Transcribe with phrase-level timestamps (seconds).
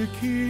[0.00, 0.49] the key.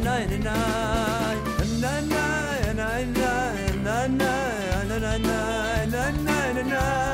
[0.00, 0.54] na na
[1.74, 2.00] na
[6.62, 7.07] na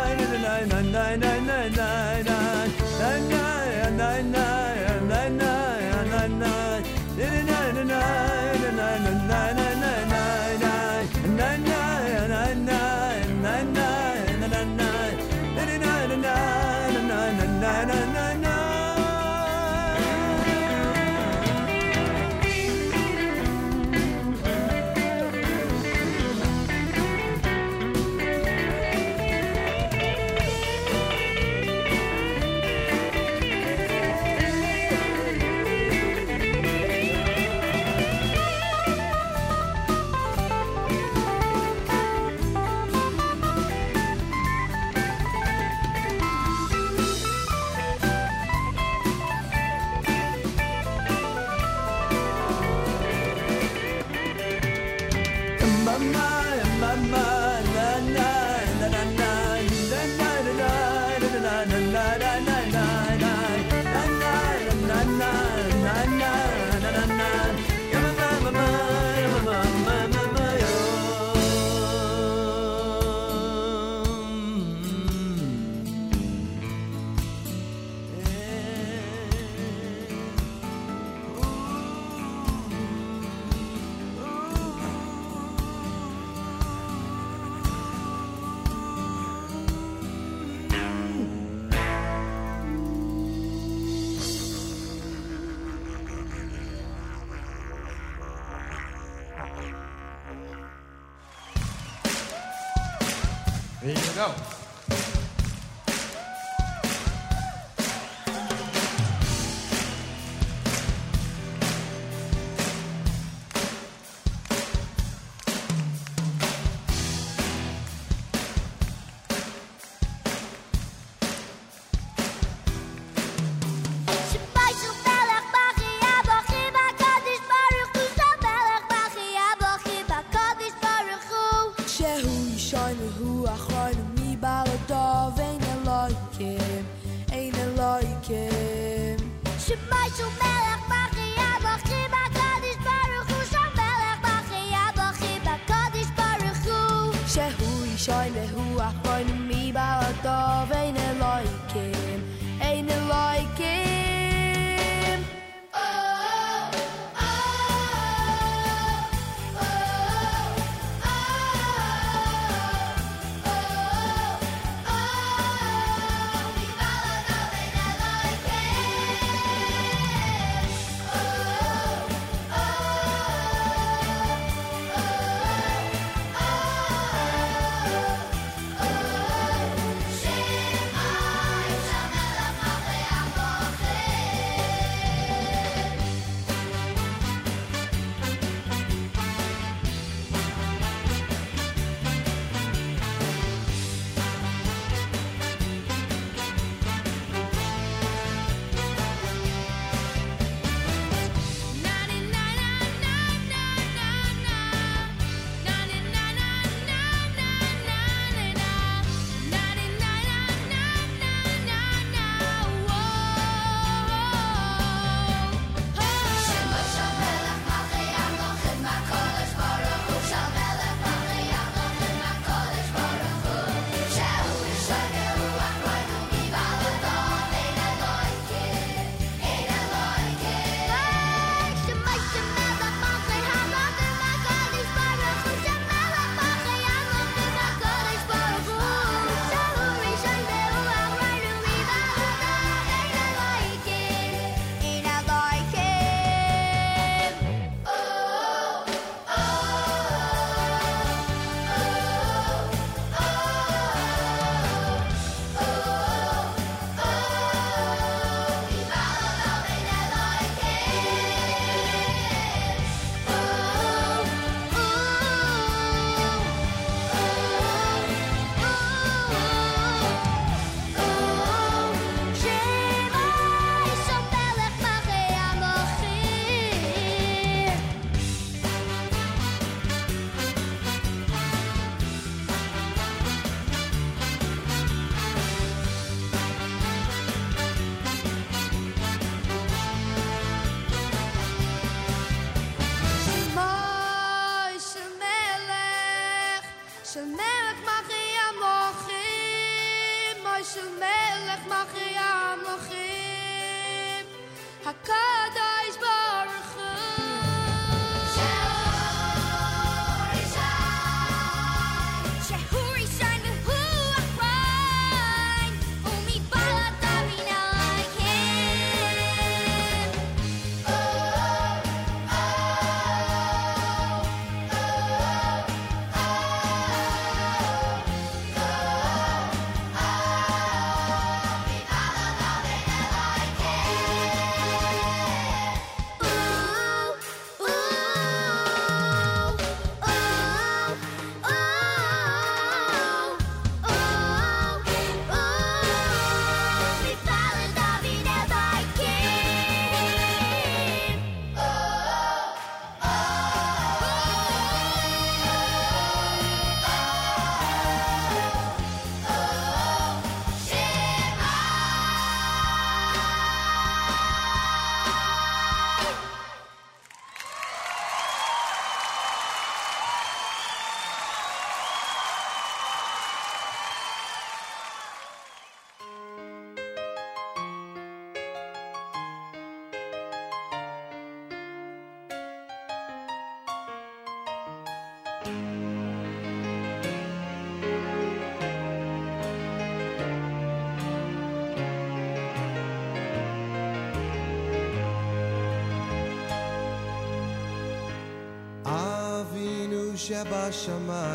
[400.24, 401.34] Sheba Shama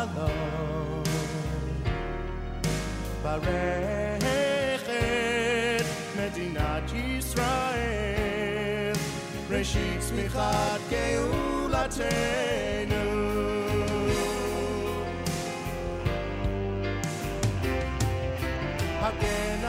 [0.00, 1.04] shalom
[3.22, 4.74] Barechet
[6.16, 8.96] Medinat Yisrael.
[9.50, 12.16] Reshit Smichat Geulatenu
[19.00, 19.64] Hagen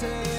[0.00, 0.29] take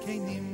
[0.00, 0.49] became the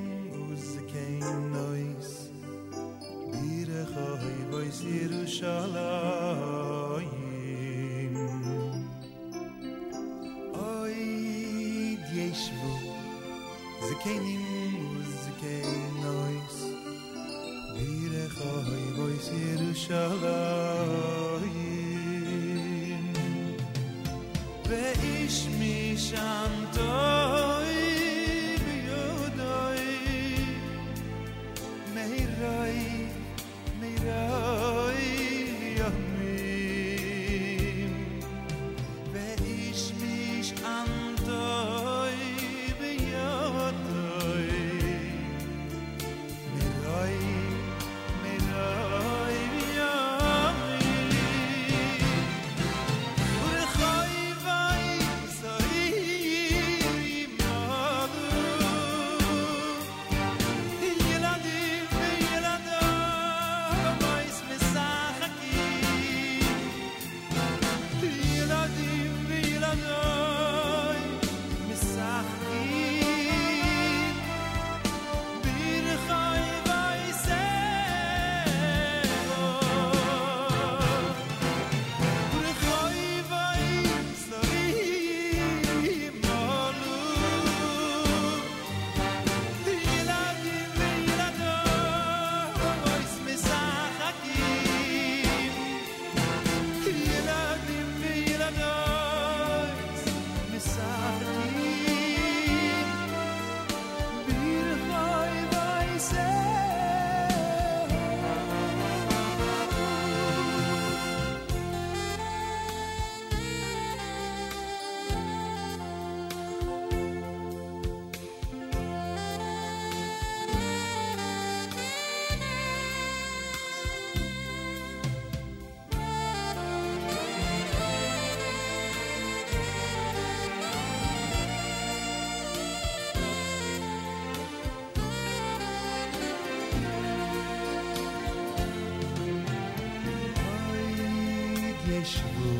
[142.06, 142.54] ישבו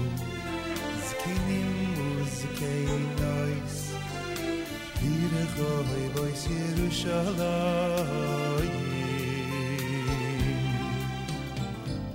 [0.98, 2.87] זקנים וזקי
[3.20, 3.94] נויס.
[5.02, 7.46] ירחוי בויס ירושלים.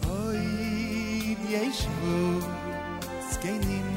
[0.10, 2.40] אוי ישבו
[3.32, 3.91] זקנים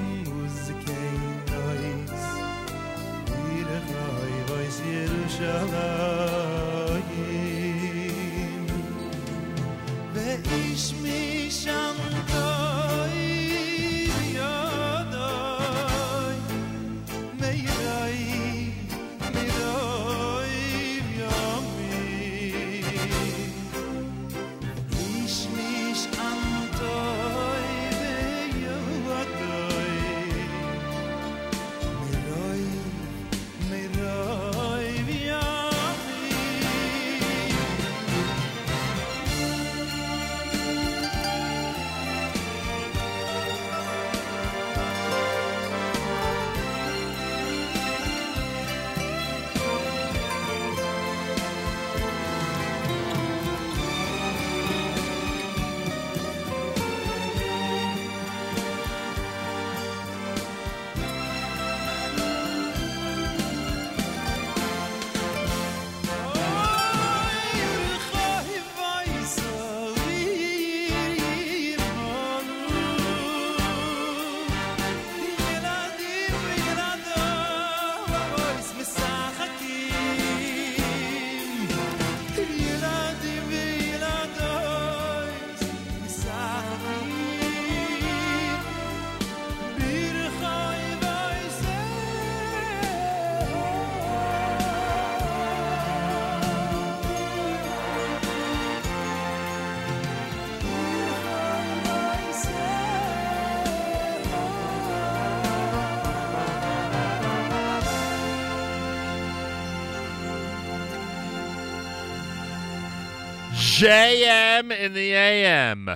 [113.84, 115.90] JM in the AM.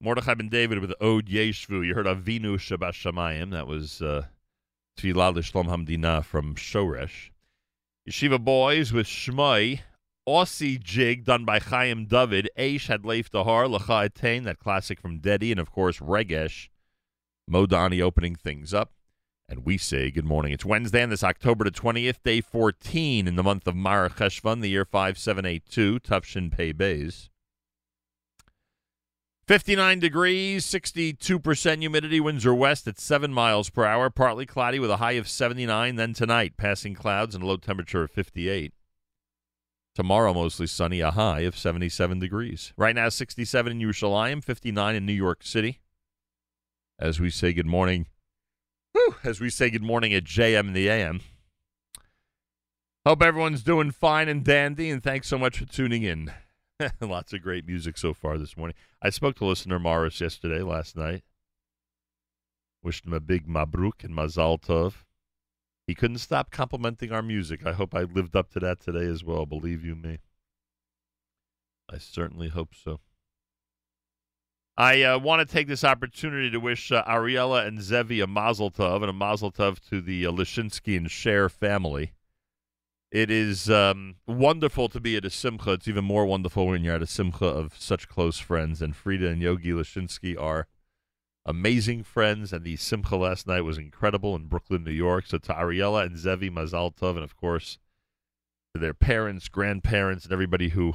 [0.00, 1.86] Mordechai ben David with Ode Yeshvu.
[1.86, 3.52] You heard Avinu Shabbat Shamayim.
[3.52, 4.24] That was uh,
[4.98, 7.30] Tfilah L'Shlom Hamdina from Shoresh.
[8.10, 9.82] Yeshiva Boys with Shmai.
[10.28, 12.50] Aussie Jig done by Chaim David.
[12.58, 13.72] Aish had Leif Dahar.
[13.72, 15.52] Lacha Etain, that classic from Dedi.
[15.52, 16.68] And of course, Regesh.
[17.48, 18.90] Modani opening things up.
[19.50, 20.52] And we say good morning.
[20.52, 24.60] It's Wednesday, and this October the 20th, day 14 in the month of Mar Cheshvan,
[24.60, 27.30] the year 5782, Tufshin Pei Bays.
[29.46, 34.90] 59 degrees, 62% humidity, winds are west at 7 miles per hour, partly cloudy with
[34.90, 35.96] a high of 79.
[35.96, 38.74] Then tonight, passing clouds and a low temperature of 58.
[39.94, 42.74] Tomorrow, mostly sunny, a high of 77 degrees.
[42.76, 45.80] Right now, 67 in Yerushalayim, 59 in New York City.
[46.98, 48.08] As we say good morning
[49.08, 51.22] Whew, as we say good morning at JM the AM.
[53.06, 56.30] Hope everyone's doing fine and dandy, and thanks so much for tuning in.
[57.00, 58.76] Lots of great music so far this morning.
[59.00, 61.22] I spoke to listener Morris yesterday, last night.
[62.82, 64.92] Wished him a big mabruk and mazal tov.
[65.86, 67.64] He couldn't stop complimenting our music.
[67.64, 70.18] I hope I lived up to that today as well, believe you me.
[71.90, 73.00] I certainly hope so.
[74.78, 78.70] I uh, want to take this opportunity to wish uh, Ariella and Zevi a mazel
[78.70, 82.12] tov and a mazel tov to the uh, and Cher family.
[83.10, 85.72] It is um, wonderful to be at a simcha.
[85.72, 88.80] It's even more wonderful when you're at a simcha of such close friends.
[88.80, 90.68] And Frida and Yogi Lishinsky are
[91.44, 92.52] amazing friends.
[92.52, 95.26] And the simcha last night was incredible in Brooklyn, New York.
[95.26, 97.78] So to Ariella and Zevi, mazal tov, and of course
[98.74, 100.94] to their parents, grandparents, and everybody who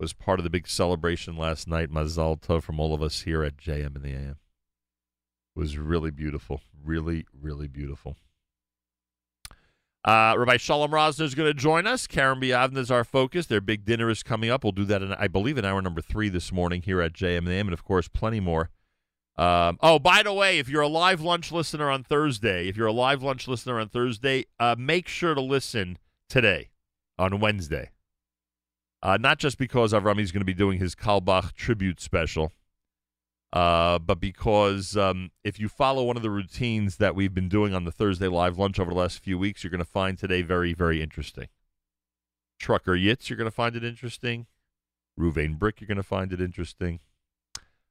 [0.00, 1.90] was part of the big celebration last night.
[1.90, 4.38] Mazal tov from all of us here at JM in the AM.
[5.56, 8.16] It was really beautiful, really, really beautiful.
[10.04, 12.06] Uh, Rabbi Shalom Rosner is going to join us.
[12.06, 13.46] Kerem B'Yavneh is our focus.
[13.46, 14.62] Their big dinner is coming up.
[14.62, 17.44] We'll do that, in, I believe, in hour number three this morning here at JM
[17.44, 18.70] the AM, and of course, plenty more.
[19.36, 22.86] Um, oh, by the way, if you're a live lunch listener on Thursday, if you're
[22.86, 26.70] a live lunch listener on Thursday, uh, make sure to listen today
[27.18, 27.90] on Wednesday.
[29.02, 32.52] Uh, not just because Avrami's going to be doing his Carlebach tribute special,
[33.52, 37.74] uh, but because um, if you follow one of the routines that we've been doing
[37.74, 40.42] on the Thursday live lunch over the last few weeks, you're going to find today
[40.42, 41.48] very, very interesting.
[42.58, 44.46] Trucker Yitz, you're going to find it interesting.
[45.18, 47.00] Ruvain Brick, you're going to find it interesting.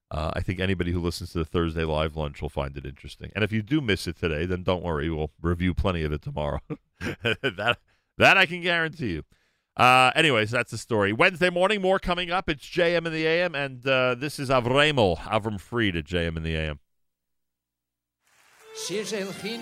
[0.09, 3.31] Uh, I think anybody who listens to the Thursday live lunch will find it interesting.
[3.35, 6.21] And if you do miss it today, then don't worry, we'll review plenty of it
[6.21, 6.61] tomorrow.
[6.99, 7.77] that
[8.17, 9.23] that I can guarantee you.
[9.76, 11.12] Uh, anyways, that's the story.
[11.12, 12.48] Wednesday morning, more coming up.
[12.48, 16.42] It's JM in the AM, and uh, this is Avremel, Avram Fried at JM in
[16.42, 16.78] the AM.
[18.86, 19.60] שיר שהלחין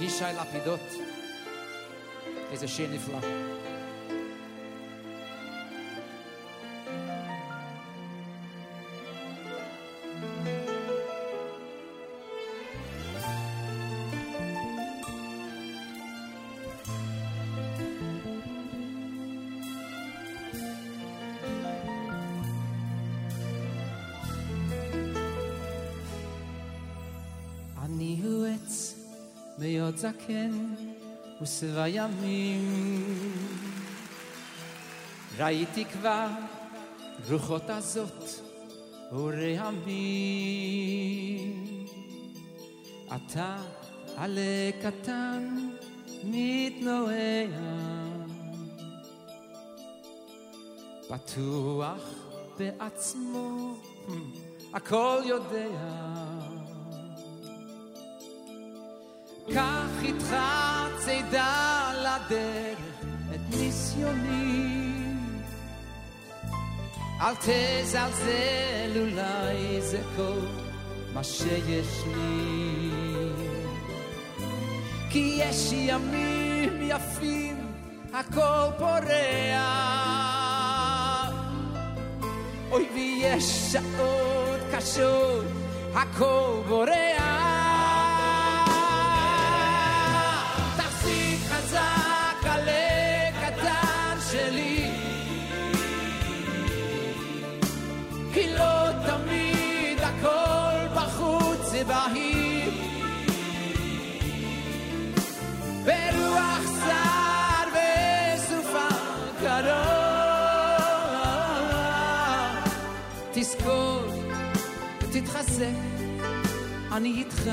[0.00, 0.80] ישי לפידות.
[2.50, 3.20] איזה שיר נפלא.
[29.93, 30.73] להיות זקן
[31.41, 32.61] ושבע ימים.
[35.37, 36.27] ראיתי כבר
[37.29, 38.29] רוחות הזאת
[39.11, 39.83] ורעמים.
[43.15, 43.57] אתה
[44.17, 45.69] עלה קטן
[46.23, 47.47] מתנועע,
[51.09, 52.03] בטוח
[52.57, 53.75] בעצמו,
[54.73, 56.32] הכל יודע.
[60.03, 60.35] איתך
[61.05, 62.77] צידה לדרך
[63.35, 64.83] את ניסיוני.
[67.21, 70.39] אל תזלזל, אולי זה כל
[71.13, 72.89] מה שיש לי.
[75.09, 77.67] כי יש ימים יפים,
[78.13, 80.03] הכל פורח.
[82.71, 85.45] אוי ויש שעות קשות,
[85.95, 87.12] הכל בורח.
[116.93, 117.49] אני איתך.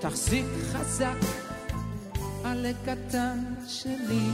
[0.00, 1.16] תחזיק חזק
[2.44, 3.38] על הקטן
[3.68, 4.30] שלי.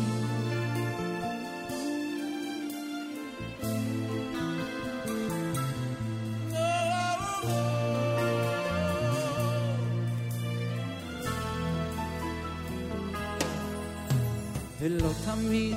[14.80, 15.76] ולא תמיד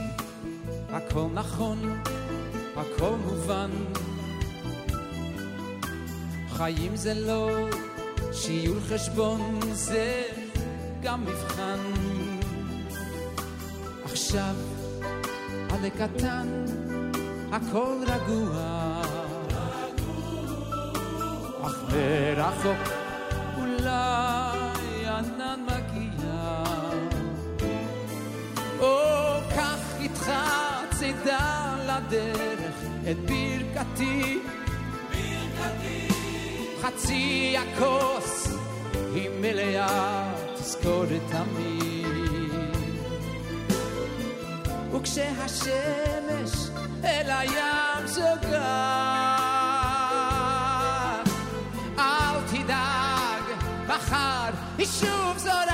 [0.89, 1.94] הכל נכון,
[6.57, 7.49] חיים זה לא
[8.33, 10.23] שיעור חשבון, זה
[11.01, 11.79] גם מבחן.
[14.03, 14.55] עכשיו,
[15.69, 16.65] עלה קטן,
[17.51, 19.01] הכל רגוע.
[21.63, 22.93] אך מרחוק
[23.57, 26.63] אולי ענן מגיע.
[28.79, 28.97] או
[29.55, 30.31] קח איתך
[30.99, 32.75] צידה לדרך
[33.11, 34.44] את ברכתי.
[36.86, 38.47] חצי הכוס
[39.13, 42.05] היא מלאה, תזכורת תמיד.
[44.93, 46.69] וכשהשמש
[47.03, 49.38] אל הים זוגה,
[51.99, 53.43] אל תדאג,
[53.88, 55.64] מחר היא שוב זורחה.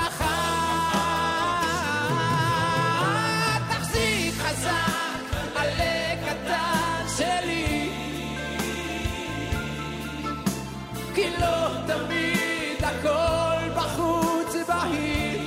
[11.92, 15.42] תמיד הכל בחוץ בהיר.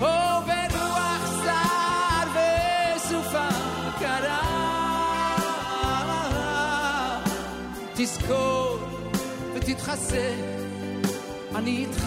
[0.00, 2.28] או ברוח סער
[2.96, 3.48] וסופה
[3.98, 4.38] קרה.
[7.94, 8.78] תזכור
[9.54, 10.16] ותתחזק,
[11.54, 12.06] אני איתך.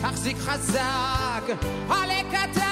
[0.00, 1.42] תחזיק חזק,
[1.90, 2.63] עלה קטן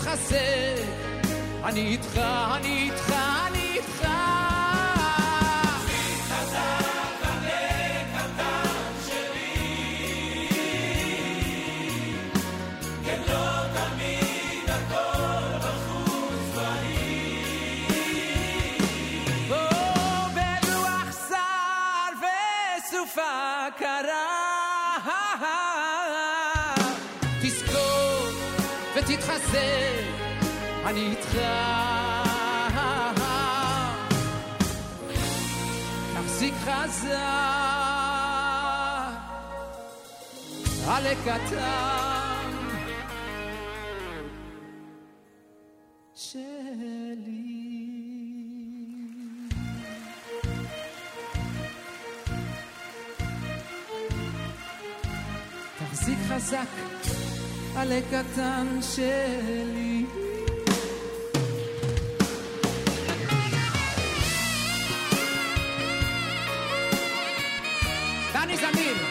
[0.00, 0.90] להתחסן.
[1.64, 2.20] אני איתך,
[2.56, 2.89] אני
[29.20, 30.04] ותתחזק,
[30.86, 31.38] אני איתך.
[36.14, 37.10] תחזיק חזק,
[40.88, 42.50] עלה קטן
[46.14, 47.60] שלי.
[55.78, 56.66] תחזיק חזק,
[57.80, 60.04] עלה קטן שלי.
[68.34, 69.09] Ronnie Zamir.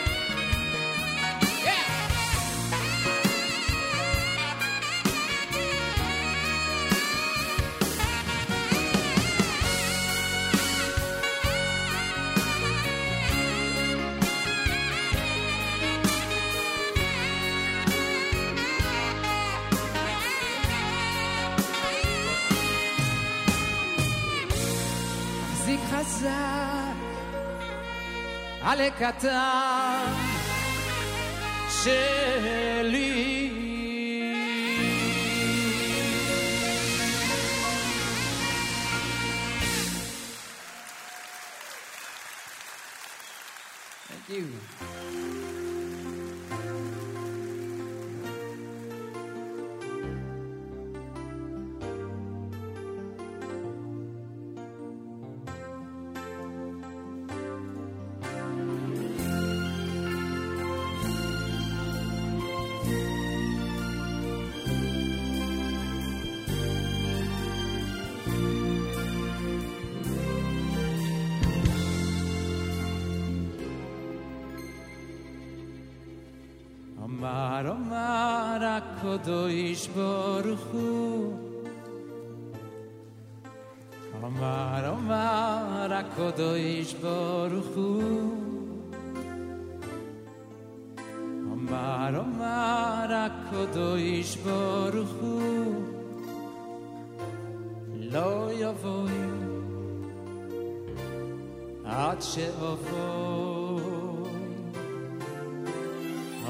[28.62, 30.12] על הקטן
[31.82, 33.50] שלי.
[44.26, 44.67] Thank you.
[93.58, 95.82] הקדוש ברוך הוא
[97.92, 99.12] לא יבואי
[101.84, 103.34] עד שאבואי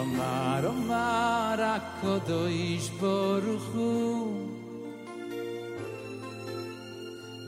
[0.00, 4.46] אמר אמר הקדוש ברוך הוא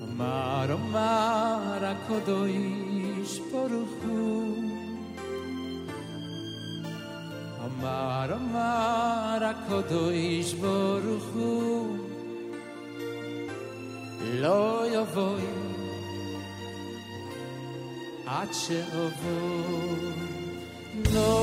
[0.02, 2.89] אמר אמר הקדוש
[9.70, 11.96] אמר הקדוש ברוך הוא
[14.22, 15.42] לא יבואי
[18.26, 19.86] עד שאבוא
[21.12, 21.39] לוי,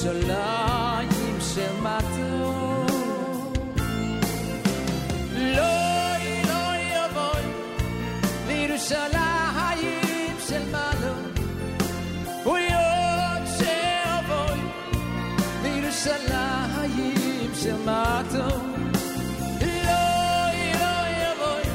[0.00, 2.86] לירושלים של מטו
[5.32, 7.46] לוי, לוי יבואי
[8.46, 11.14] לירושלים של מעלו
[12.44, 14.60] אויות שאבואי
[15.62, 18.56] לירושלים של מטו
[19.60, 21.68] לוי, לוי יבואי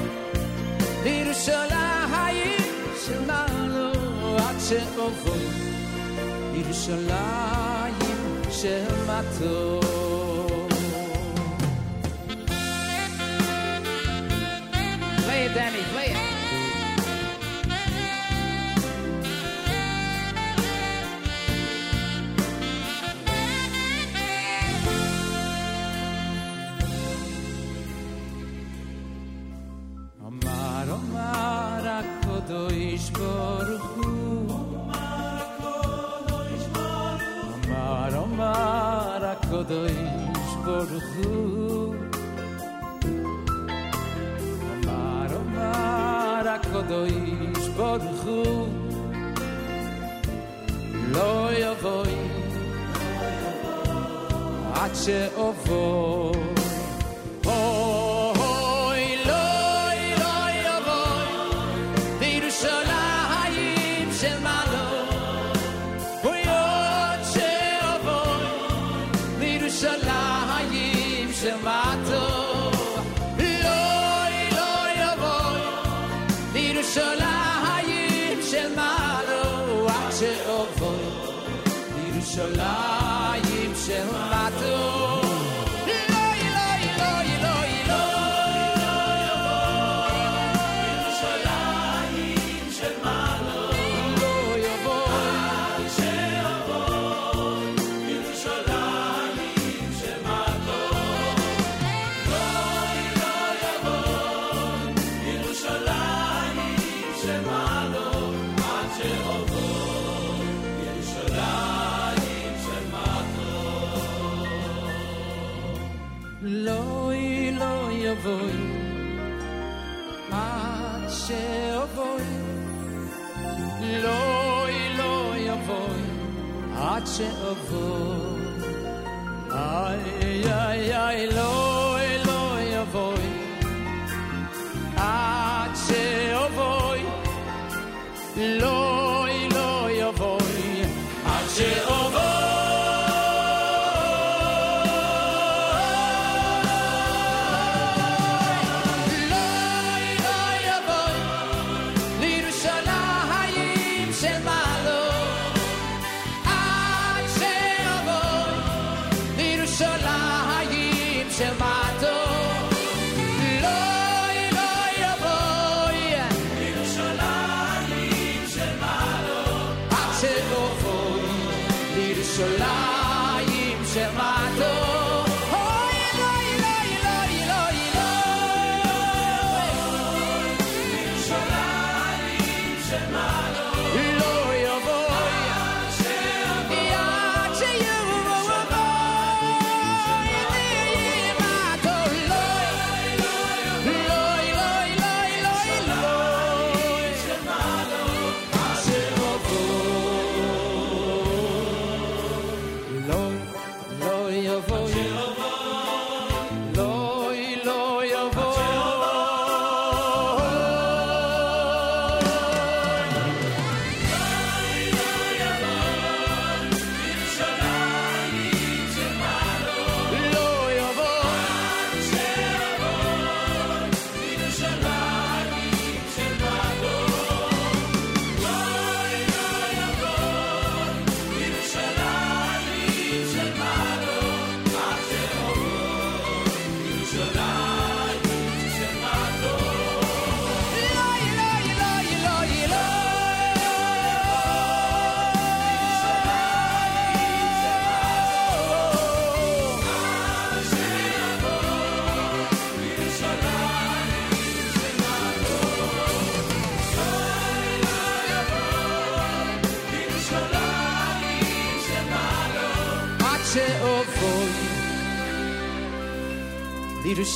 [1.03, 2.62] לירושלים
[3.05, 3.91] של מעלו
[4.38, 5.47] עד שאבואי
[6.53, 8.05] לירושלים
[8.55, 9.80] של מטו
[15.26, 15.84] Play it, Danny,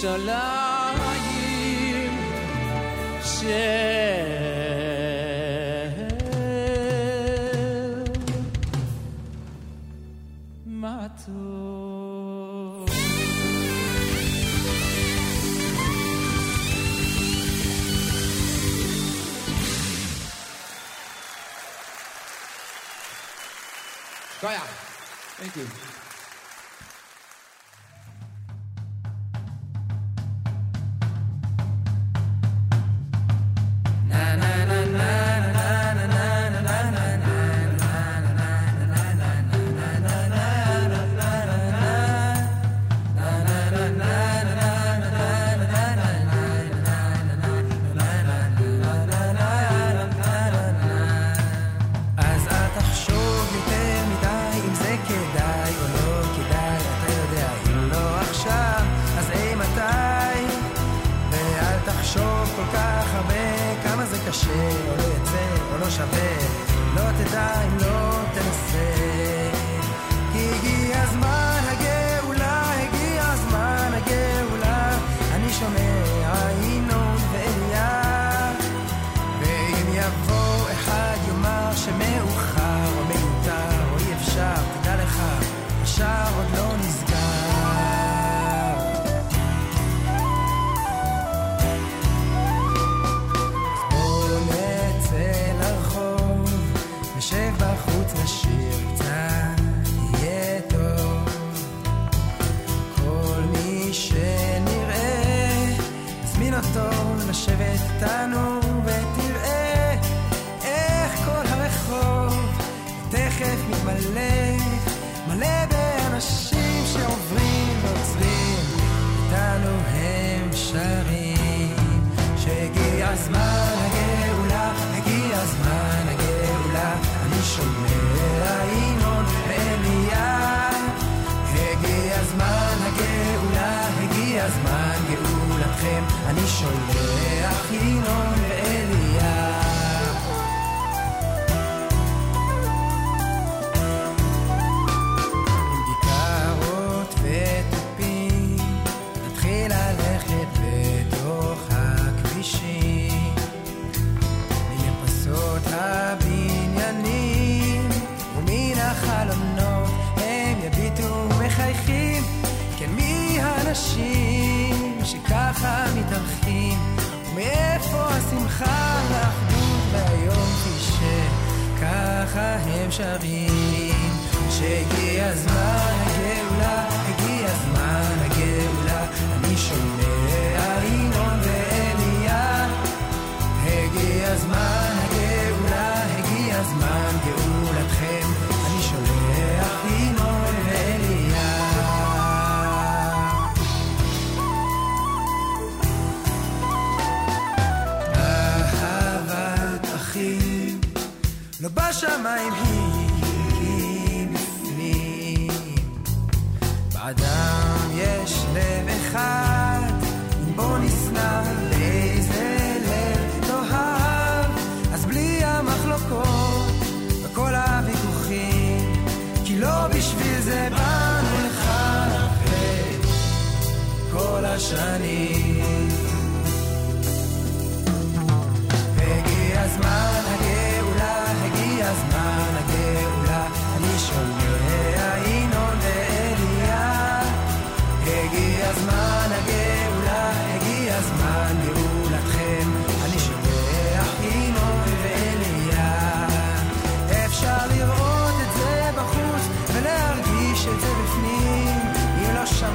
[0.00, 0.49] solo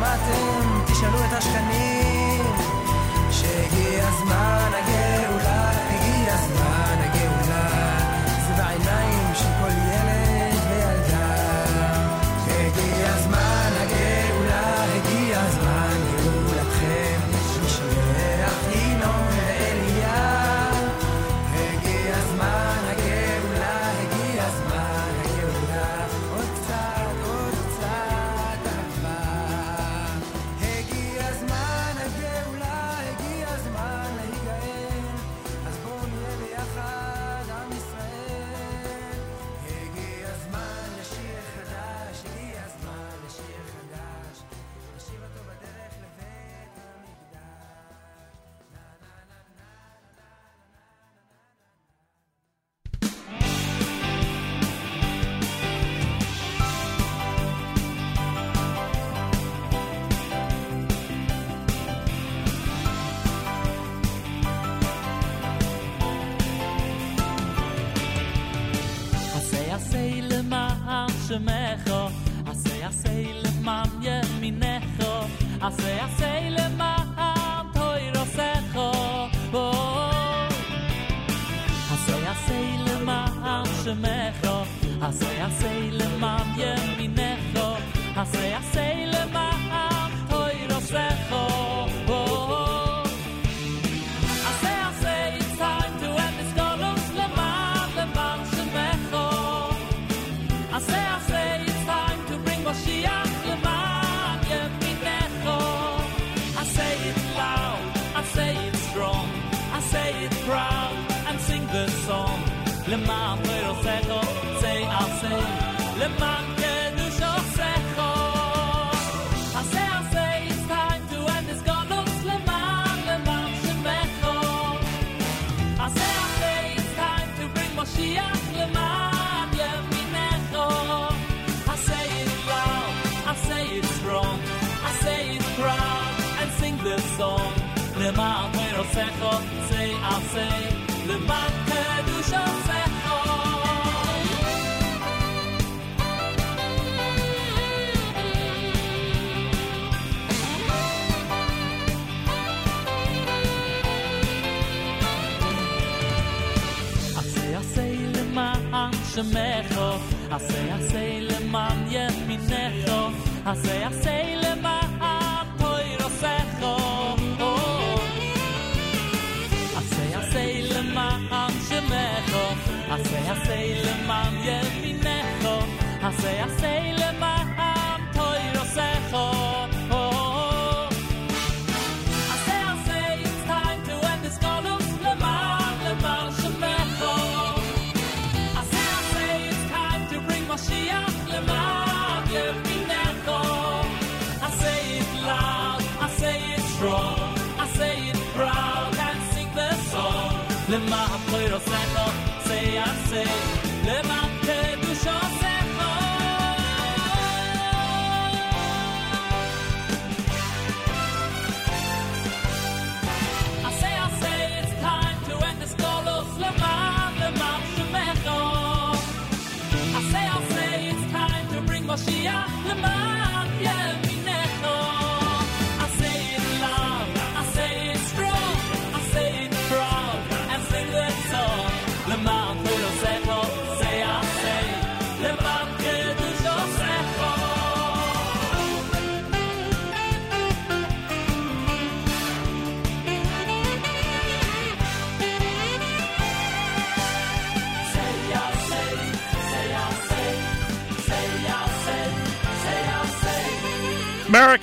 [0.05, 1.94] שמעתם, תשאלו את השכנים.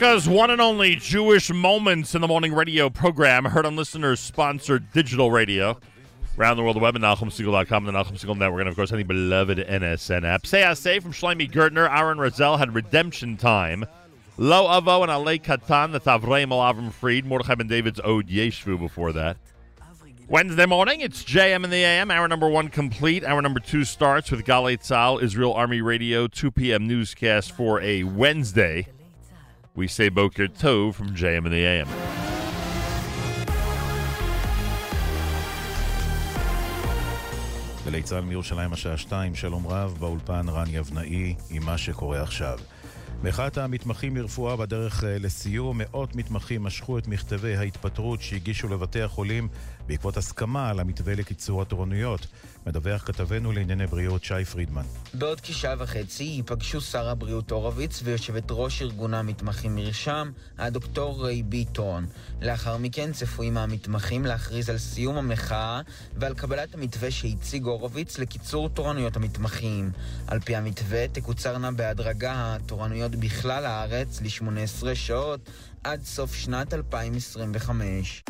[0.03, 4.90] America's one and only Jewish Moments in the Morning radio program, heard on listeners sponsored
[4.90, 5.78] digital radio.
[6.36, 9.05] Around the world, the web at NachumSegal.com, the Nachum Segal Network, and of course, any
[9.05, 10.44] beloved NSN app.
[10.44, 13.84] Say I say from Shlomi Gertner, Aaron Razel had redemption time.
[14.38, 19.12] Lo Avo and Alei Katan, the Tavrei Avram Fried, Mordechai and David's Ode Yeshvu before
[19.12, 19.36] that.
[20.26, 22.11] Wednesday morning, it's JM in the AM.
[22.11, 23.22] Hour number one complete.
[23.22, 26.88] Hour number two starts with Galei Tzahal, Israel Army Radio, 2 p.m.
[26.88, 28.88] newscast for a Wednesday.
[29.74, 31.88] We say Boker Tov from JM in the AM.
[37.84, 42.58] גלי צה"ל מירושלים השעה שתיים, שלום רב, באולפן רן יבנאי עם מה שקורה עכשיו.
[43.22, 49.48] מחאת המתמחים לרפואה בדרך אה, לסיום, מאות מתמחים משכו את מכתבי ההתפטרות שהגישו לבתי החולים
[49.86, 52.26] בעקבות הסכמה על המתווה לקיצור התורנויות.
[52.66, 54.82] מדווח כתבנו לענייני בריאות שי פרידמן.
[55.14, 62.06] בעוד כשעה וחצי ייפגשו שר הבריאות הורוביץ ויושבת ראש ארגון המתמחים מרשם, הדוקטור ריי ביטון.
[62.42, 65.80] לאחר מכן צפויים המתמחים להכריז על סיום המחאה
[66.16, 69.90] ועל קבלת המתווה שהציג הורוביץ לקיצור תורנויות המתמחים.
[70.26, 75.40] על פי המתווה תקוצרנה בהדרגה התורנויות בכלל הארץ ל-18 שעות
[75.84, 78.24] עד סוף שנת 2025.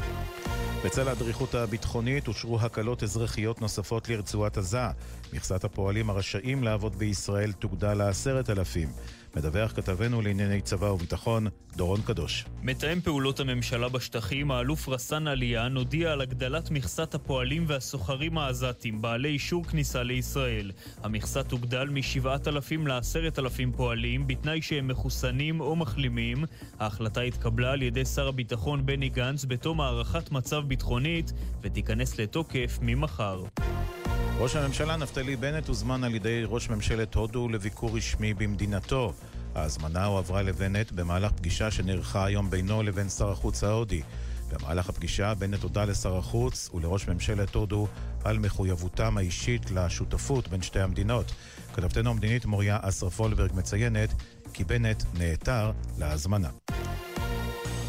[0.84, 4.86] בצל האדריכות הביטחונית אושרו הקלות אזרחיות נוספות לרצועת עזה.
[5.32, 8.88] מכסת הפועלים הרשאים לעבוד בישראל תוגדל לעשרת אלפים.
[9.36, 12.44] מדווח כתבנו לענייני צבא וביטחון, דורון קדוש.
[12.62, 19.28] מתאם פעולות הממשלה בשטחים, האלוף רסאן עליאן, הודיע על הגדלת מכסת הפועלים והסוחרים העזתים, בעלי
[19.28, 20.70] אישור כניסה לישראל.
[21.02, 26.44] המכסה תוגדל מ-7,000 ל-10,000 פועלים, בתנאי שהם מחוסנים או מחלימים.
[26.78, 33.42] ההחלטה התקבלה על ידי שר הביטחון בני גנץ בתום הערכת מצב ביטחונית, ותיכנס לתוקף ממחר.
[34.38, 39.12] ראש הממשלה נפתלי בנט הוזמן על ידי ראש ממשלת הודו לביקור רשמי במדינתו.
[39.54, 44.02] ההזמנה הועברה לבנט במהלך פגישה שנערכה היום בינו לבין שר החוץ ההודי.
[44.52, 47.86] במהלך הפגישה בנט הודה לשר החוץ ולראש ממשלת הודו
[48.24, 51.32] על מחויבותם האישית לשותפות בין שתי המדינות.
[51.74, 54.10] כתבתנו המדינית מוריה אסרף וולברג מציינת
[54.52, 56.48] כי בנט נעתר להזמנה.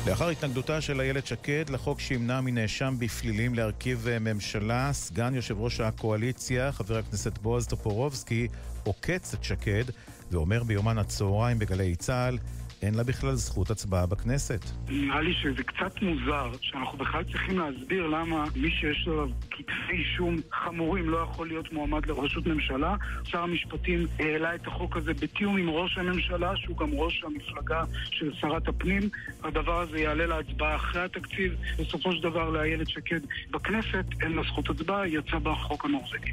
[0.07, 5.79] לאחר התנגדותה של איילת שקד לחוק שימנע מנאשם בפלילים להרכיב אה, ממשלה, סגן יושב ראש
[5.79, 8.47] הקואליציה, חבר הכנסת בועז טופורובסקי,
[8.83, 9.83] עוקץ את שקד
[10.31, 12.37] ואומר ביומן הצהריים בגלי צה"ל
[12.83, 14.65] אין לה בכלל זכות הצבעה בכנסת.
[14.89, 20.35] נראה לי שזה קצת מוזר שאנחנו בכלל צריכים להסביר למה מי שיש לו כתבי אישום
[20.51, 22.95] חמורים לא יכול להיות מועמד לראשות ממשלה.
[23.23, 28.33] שר המשפטים העלה את החוק הזה בתיאום עם ראש הממשלה, שהוא גם ראש המפלגה של
[28.33, 29.09] שרת הפנים.
[29.43, 31.55] הדבר הזה יעלה להצבעה אחרי התקציב.
[31.79, 33.19] בסופו של דבר לאיילת שקד
[33.51, 36.31] בכנסת אין לה זכות הצבעה, היא יצאה בחוק הנורבגי.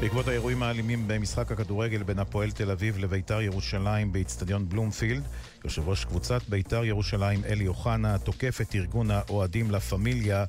[0.00, 5.22] בעקבות האירועים האלימים במשחק הכדורגל בין הפועל תל אביב לביתר ירושלים באיצטדיון בלומפילד,
[5.64, 10.44] יושב ראש קבוצת ביתר ירושלים אלי אוחנה תוקף את ארגון האוהדים לה פמיליה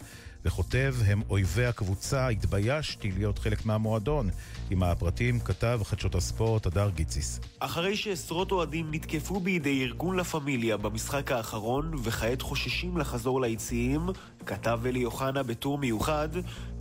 [0.45, 4.29] וכותב, הם אויבי הקבוצה, התביישתי להיות חלק מהמועדון.
[4.69, 7.39] עם הפרטים כתב חדשות הספורט הדר גיציס.
[7.59, 14.01] אחרי שעשרות אוהדים נתקפו בידי ארגון לה פמיליה במשחק האחרון, וכעת חוששים לחזור ליציעים,
[14.45, 16.29] כתב אלי אוחנה בטור מיוחד,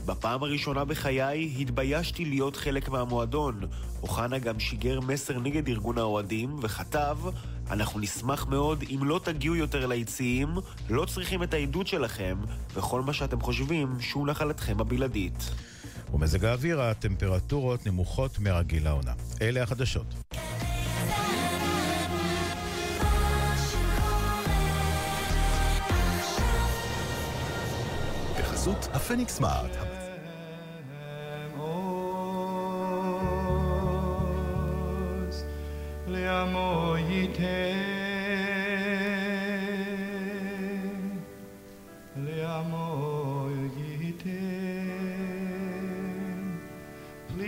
[0.07, 3.61] בפעם הראשונה בחיי התביישתי להיות חלק מהמועדון.
[4.03, 7.19] אוחנה גם שיגר מסר נגד ארגון האוהדים, וכתב,
[7.71, 10.49] אנחנו נשמח מאוד אם לא תגיעו יותר ליציעים,
[10.91, 12.37] לא צריכים את העדות שלכם,
[12.75, 15.51] וכל מה שאתם חושבים שהוא נחלתכם הבלעדית.
[16.15, 19.13] ומזג האוויר, הטמפרטורות נמוכות מהרגיל לעונה.
[19.43, 20.15] אלה החדשות.
[28.95, 29.94] הפניקס סמארט.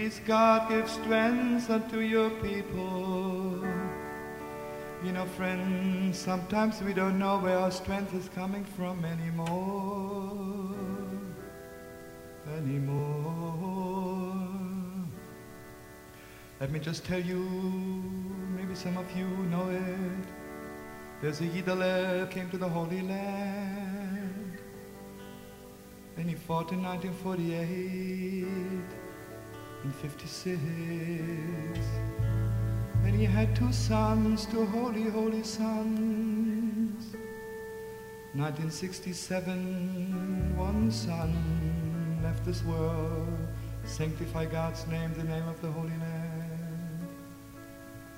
[0.06, 3.64] Please God give strength unto your people.
[5.04, 10.74] You know, friends, sometimes we don't know where our strength is coming from anymore.
[12.56, 13.76] Anymore.
[16.60, 18.15] Let me just tell you
[18.76, 20.26] some of you know it.
[21.22, 24.58] There's a Yidale came to the Holy Land.
[26.18, 28.46] And he fought in 1948
[29.82, 30.60] and 56.
[33.04, 37.16] And he had two sons, two holy, holy sons.
[38.34, 41.32] 1967, one son
[42.22, 43.26] left this world.
[43.86, 46.25] Sanctify God's name, the name of the Holy Land.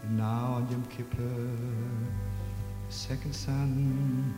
[0.09, 1.51] And now on Yom Kippur,
[2.89, 4.35] second son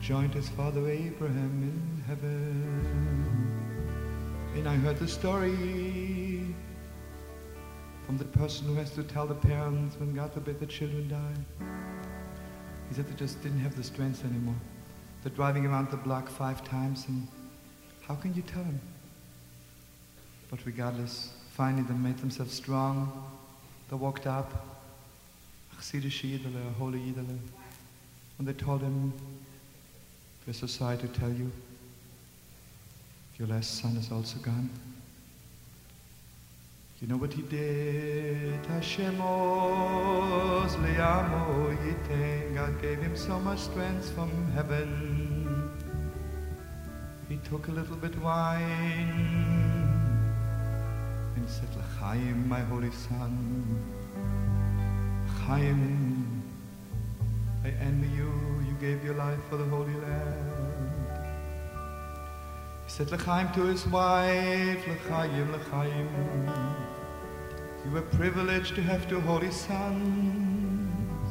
[0.00, 3.52] joined his father Abraham in heaven.
[4.54, 6.54] And I heard the story
[8.06, 11.66] from the person who has to tell the parents when God forbid the children die.
[12.88, 14.56] He said they just didn't have the strength anymore.
[15.22, 17.28] They're driving around the block five times and
[18.06, 18.80] how can you tell them?
[20.50, 23.26] But regardless, finally they made themselves strong.
[23.90, 24.73] They walked up,
[25.84, 29.12] Chassidische Yidele, a uh, holy Yidele, uh, and they told him,
[30.46, 31.52] there's a side to tell you,
[33.38, 34.70] your last son is also gone.
[37.02, 38.64] You know what he did?
[38.64, 42.54] Hashem oz le'amo yiten.
[42.54, 45.70] God gave him so much strength from heaven.
[47.28, 48.62] He took a little bit wine
[51.36, 53.93] and said, L'chaim, my holy son.
[55.46, 56.42] Chaim,
[57.64, 58.32] I envy you.
[58.66, 60.94] You gave your life for the Holy Land.
[62.86, 66.08] He said L'chaim to his wife, L'chaim, L'chaim.
[67.84, 71.30] You were privileged to have two holy sons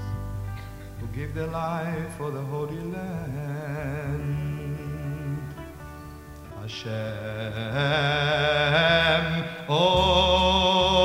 [1.00, 4.44] who gave their life for the Holy Land.
[6.62, 6.94] Hashem
[9.68, 11.03] Oz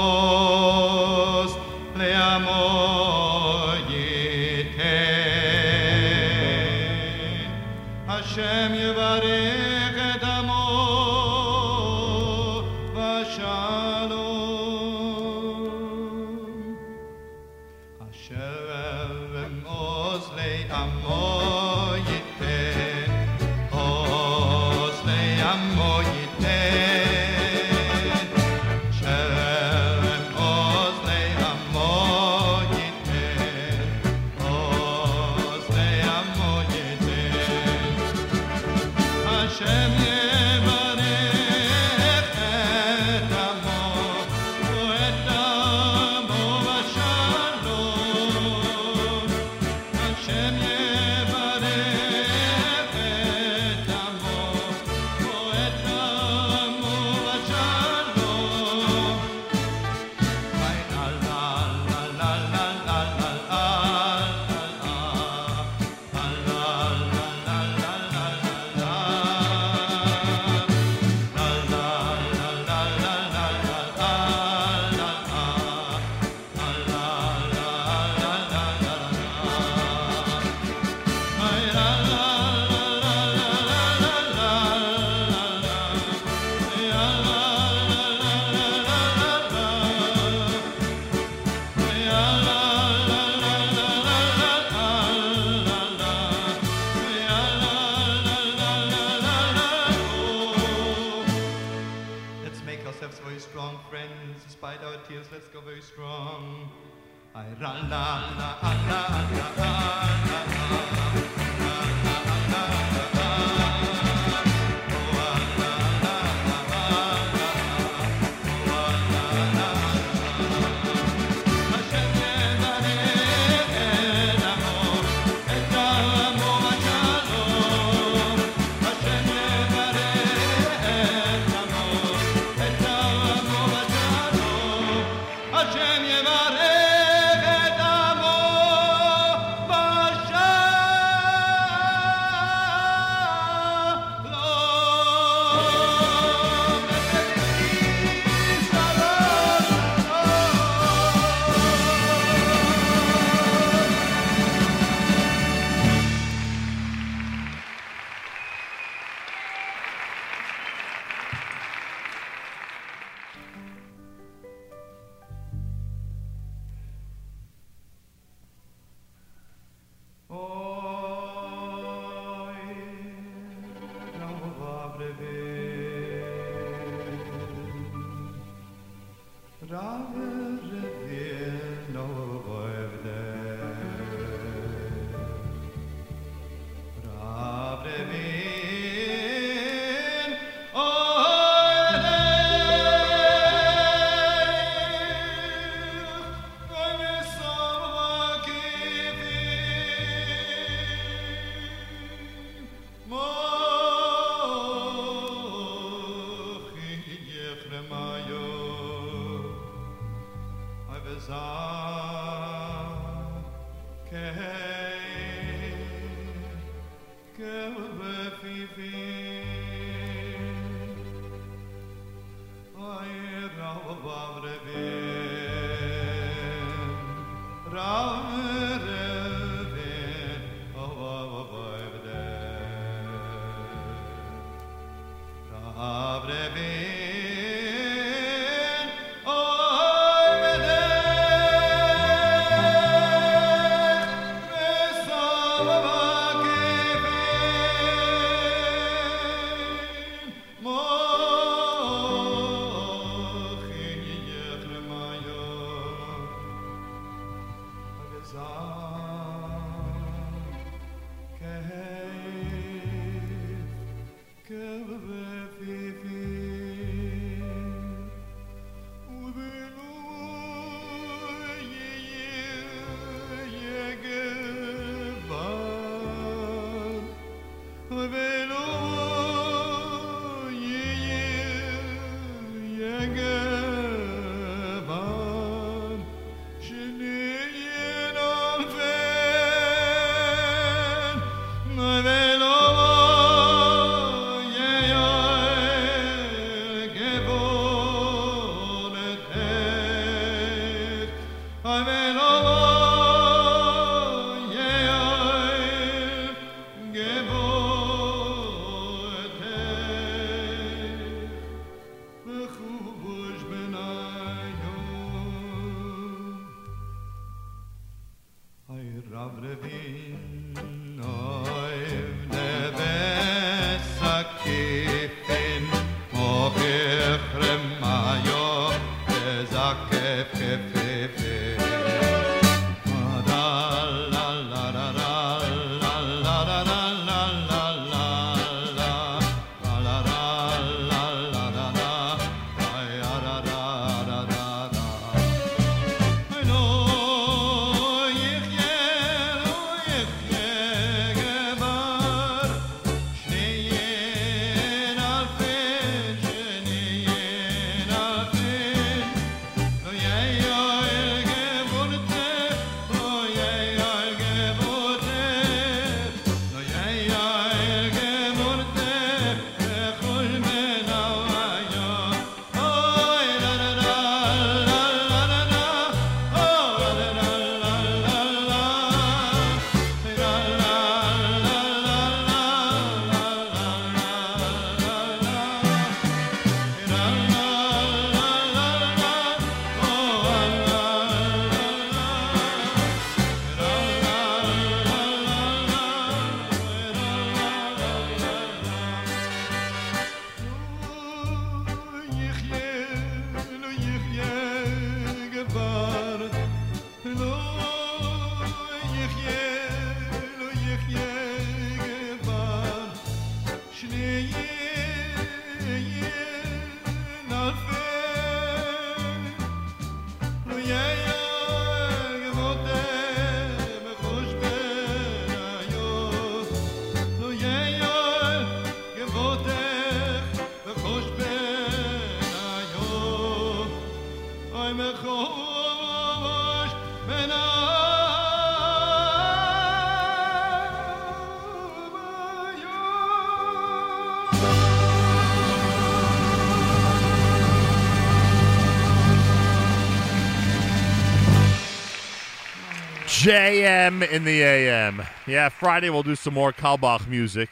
[453.19, 455.03] JM in the AM.
[455.27, 457.51] Yeah, Friday we'll do some more Carlebach music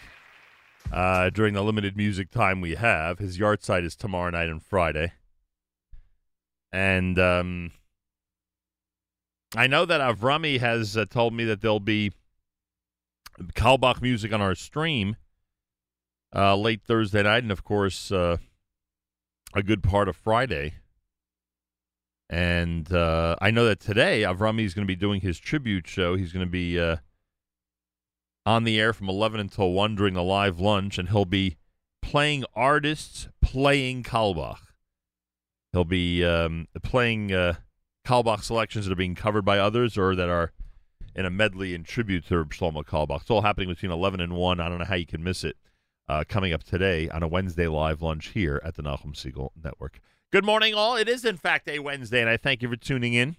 [0.93, 3.18] uh, during the limited music time we have.
[3.18, 5.14] His yahrzeit is tomorrow night and Friday.
[6.72, 7.72] And um,
[9.56, 12.12] I know that Avrami has uh, told me that there'll be
[13.56, 15.16] Carlebach music on our stream
[16.32, 18.36] uh, late Thursday night, and of course, uh,
[19.52, 20.74] a good part of Friday.
[22.28, 26.16] And uh, I know that today Avrami is going to be doing his tribute show.
[26.16, 26.97] He's going to be uh,
[28.44, 31.57] on the air from 11 until 1 during the live lunch, and he'll be
[32.03, 34.59] playing artists playing Carlebach.
[35.73, 37.55] He'll be um, playing uh,
[38.05, 40.53] Carlebach selections that are being covered by others or that are
[41.15, 43.23] in a medley in tribute to Shlomo Carlebach.
[43.23, 44.61] It's all happening between 11 and 1.
[44.61, 45.57] I don't know how you can miss it.
[46.09, 49.98] Uh, coming up today on a Wednesday live lunch here at the Nachum Segal Network.
[50.32, 50.97] Good morning, all.
[50.97, 53.36] It is, in fact, a Wednesday, and I thank you for tuning in.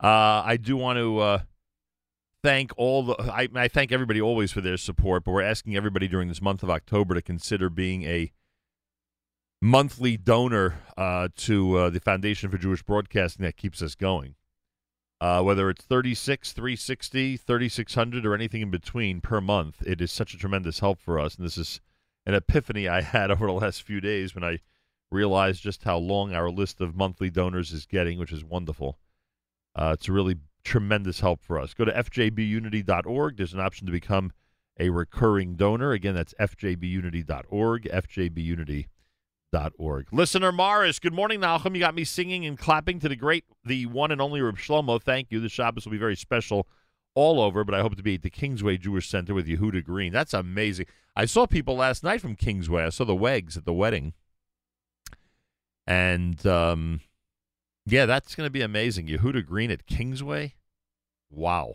[0.00, 1.38] Uh, I do want to uh,
[2.44, 3.14] thank all the.
[3.20, 6.62] I, I thank everybody always for their support, but we're asking everybody during this month
[6.62, 8.30] of October to consider being a
[9.60, 14.36] monthly donor uh, to uh, the Foundation for Jewish Broadcasting that keeps us going.
[15.20, 20.32] Uh, whether it's 36, 360, 3600, or anything in between per month, it is such
[20.32, 21.34] a tremendous help for us.
[21.34, 21.80] And this is
[22.24, 24.60] an epiphany I had over the last few days when I
[25.14, 28.98] realized just how long our list of monthly donors is getting, which is wonderful.
[29.74, 31.74] Uh, it's a really tremendous help for us.
[31.74, 33.36] Go to fjbunity.org.
[33.36, 34.32] There's an option to become
[34.78, 35.92] a recurring donor.
[35.92, 38.86] Again, that's fjbunity.org, fjbunity.org.
[40.12, 41.74] Listener Morris, good morning, Malcolm.
[41.74, 45.00] You got me singing and clapping to the great, the one and only Reb Shlomo.
[45.00, 45.40] Thank you.
[45.40, 46.66] The Shabbos will be very special
[47.14, 50.12] all over, but I hope to be at the Kingsway Jewish Center with Yehuda Green.
[50.12, 50.86] That's amazing.
[51.14, 52.82] I saw people last night from Kingsway.
[52.82, 54.14] I saw the Wegs at the wedding.
[55.86, 57.00] And um,
[57.86, 59.06] yeah, that's going to be amazing.
[59.06, 60.54] Yehuda Green at Kingsway.
[61.30, 61.74] Wow.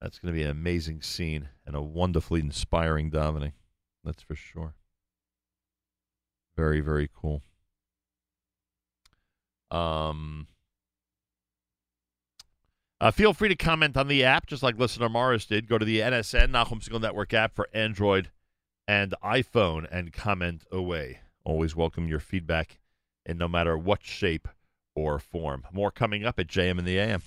[0.00, 3.52] That's going to be an amazing scene and a wonderfully inspiring davening.
[4.04, 4.74] That's for sure.
[6.56, 7.42] Very, very cool.
[9.70, 10.46] Um,
[13.00, 15.68] uh, feel free to comment on the app, just like listener Morris did.
[15.68, 18.30] Go to the NSN Nachum Segal Network app for Android
[18.86, 21.20] and iPhone and comment away.
[21.44, 22.78] Always welcome your feedback
[23.26, 24.48] in no matter what shape
[24.94, 25.64] or form.
[25.72, 27.22] More coming up at JM in the AM.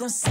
[0.00, 0.29] qu'on s'est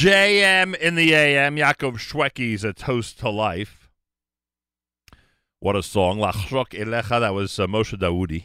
[0.00, 3.90] JM in the AM, Yaakov Shwekey's A Toast to Life.
[5.58, 6.18] What a song.
[6.18, 8.44] Lachrok Elecha, that was uh, Moshe Dawoodi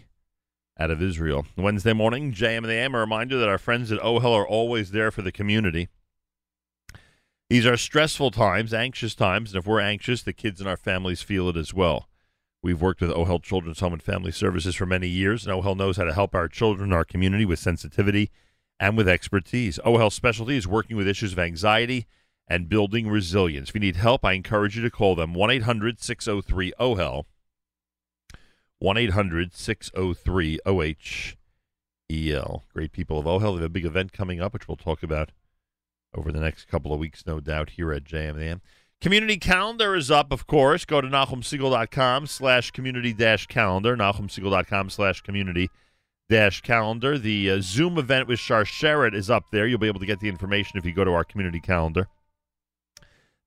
[0.77, 1.45] out of Israel.
[1.55, 4.91] Wednesday morning, JM in the AM, a reminder that our friends at OHEL are always
[4.91, 5.87] there for the community.
[7.49, 11.21] These are stressful times, anxious times, and if we're anxious, the kids in our families
[11.21, 12.09] feel it as well.
[12.61, 15.95] We've worked with OHEL Children's Home and Family Services for many years, and OHEL knows
[15.95, 18.29] how to help our children, our community with sensitivity
[18.79, 19.79] and with expertise.
[19.85, 22.07] OHEL specialty is working with issues of anxiety
[22.47, 23.69] and building resilience.
[23.69, 27.25] If you need help, I encourage you to call them 1 800 603 OHEL.
[28.79, 32.61] 1 800 603 OHEL.
[32.73, 33.55] Great people of OHEL.
[33.55, 35.31] They have a big event coming up, which we'll talk about
[36.13, 38.61] over the next couple of weeks, no doubt, here at JMAM.
[39.01, 40.85] Community calendar is up, of course.
[40.85, 45.69] Go to NachumSegal.com slash community dash calendar, NachumSegal.com slash community
[46.29, 47.17] dash calendar.
[47.17, 49.67] The uh, Zoom event with Sharsheret is up there.
[49.67, 52.07] You'll be able to get the information if you go to our community calendar.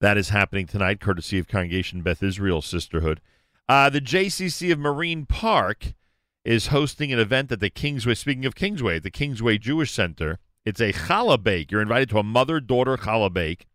[0.01, 3.21] That is happening tonight, courtesy of Congregation Beth Israel Sisterhood.
[3.69, 5.95] Uh, the JCC of Marine Park
[6.45, 8.15] is hosting an event at the Kingsway.
[8.15, 10.39] Speaking of Kingsway, the Kingsway Jewish Center.
[10.65, 11.71] It's a challah bake.
[11.71, 13.67] You're invited to a mother-daughter challah bake.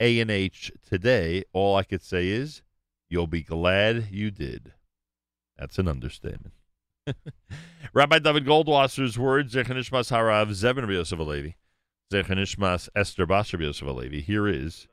[0.00, 1.44] A&H today.
[1.52, 2.62] All I could say is
[3.08, 4.72] you'll be glad you did.
[5.58, 6.54] That's an understatement.
[7.92, 11.54] Rabbi David Goldwasser's words, Zechanishmas Harav Rabbi Yosef Alevi,
[12.12, 14.22] Zechanishmas Esther Bas Rabbi Yosef Alevi.
[14.22, 14.86] Here is,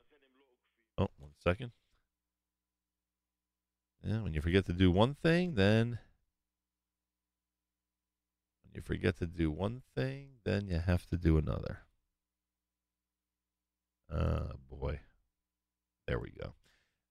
[1.42, 1.72] second.
[4.04, 5.98] Yeah, when you forget to do one thing, then
[8.64, 11.80] when you forget to do one thing, then you have to do another.
[14.12, 15.00] Oh, boy.
[16.06, 16.54] There we go.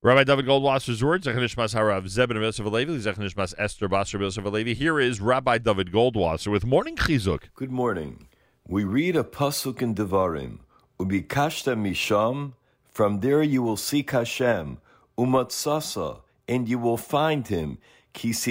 [0.03, 4.75] Rabbi David Goldwasser's words, Zechanishmas Harav Rabbi Yosef Alevi, Zechanishmas Esther Bas Rabbi Yosef Alevi.
[4.75, 7.43] Here is Rabbi David Goldwasser with Morning Chizuk.
[7.55, 8.27] Good morning.
[8.67, 10.59] We read a pasuk in Devarim,
[10.99, 12.53] Ubikashta Misham,
[12.91, 14.77] from there you will seek Hashem,
[15.17, 17.79] Umatsasa, and you will find him,
[18.13, 18.45] because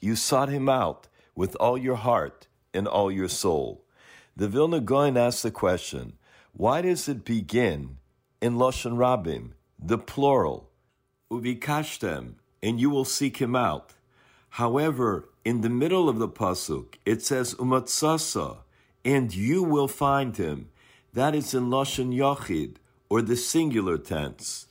[0.00, 3.84] you sought him out with all your heart and all your soul.
[4.36, 6.14] The Vilna Gaon asks the question,
[6.52, 7.98] why does it begin
[8.42, 10.68] in Lashon Rabim, the plural,
[11.30, 13.92] Uvikashtem, and you will seek him out?
[14.50, 18.56] However, in the middle of the pasuk, it says Umatsasa,
[19.06, 20.68] and you will find him.
[21.14, 22.78] That is in Lashon Yochid,
[23.08, 24.66] or the singular tense.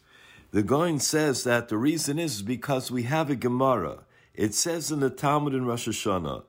[0.52, 4.00] The Gaon says that the reason is because we have a Gemara.
[4.34, 6.44] It says in the Talmud in Rosh Hashanah,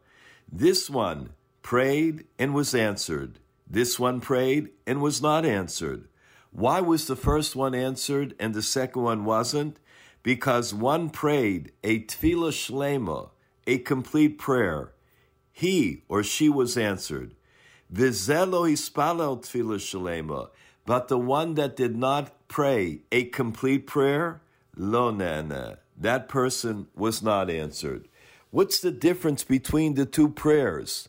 [0.50, 1.30] this one
[1.62, 3.38] prayed and was answered.
[3.68, 6.08] This one prayed and was not answered.
[6.50, 9.78] Why was the first one answered and the second one wasn't?
[10.24, 13.30] Because one prayed a tefillah shlema,
[13.64, 14.92] a complete prayer.
[15.52, 17.35] He or she was answered.
[17.92, 20.48] Vizelo hispalel tefillah shlema,
[20.84, 24.40] but the one that did not pray a complete prayer,
[24.76, 28.08] lo nana, that person was not answered.
[28.50, 31.08] What's the difference between the two prayers?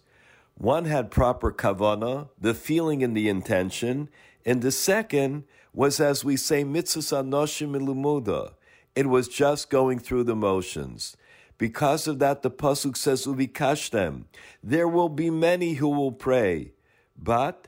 [0.55, 4.09] One had proper kavana, the feeling and the intention,
[4.45, 5.43] and the second
[5.73, 8.53] was, as we say, mitzvah anoshim ilumuda.
[8.95, 11.15] It was just going through the motions.
[11.57, 14.25] Because of that, the pasuk says, "Uvikashtem."
[14.63, 16.73] There will be many who will pray,
[17.17, 17.67] but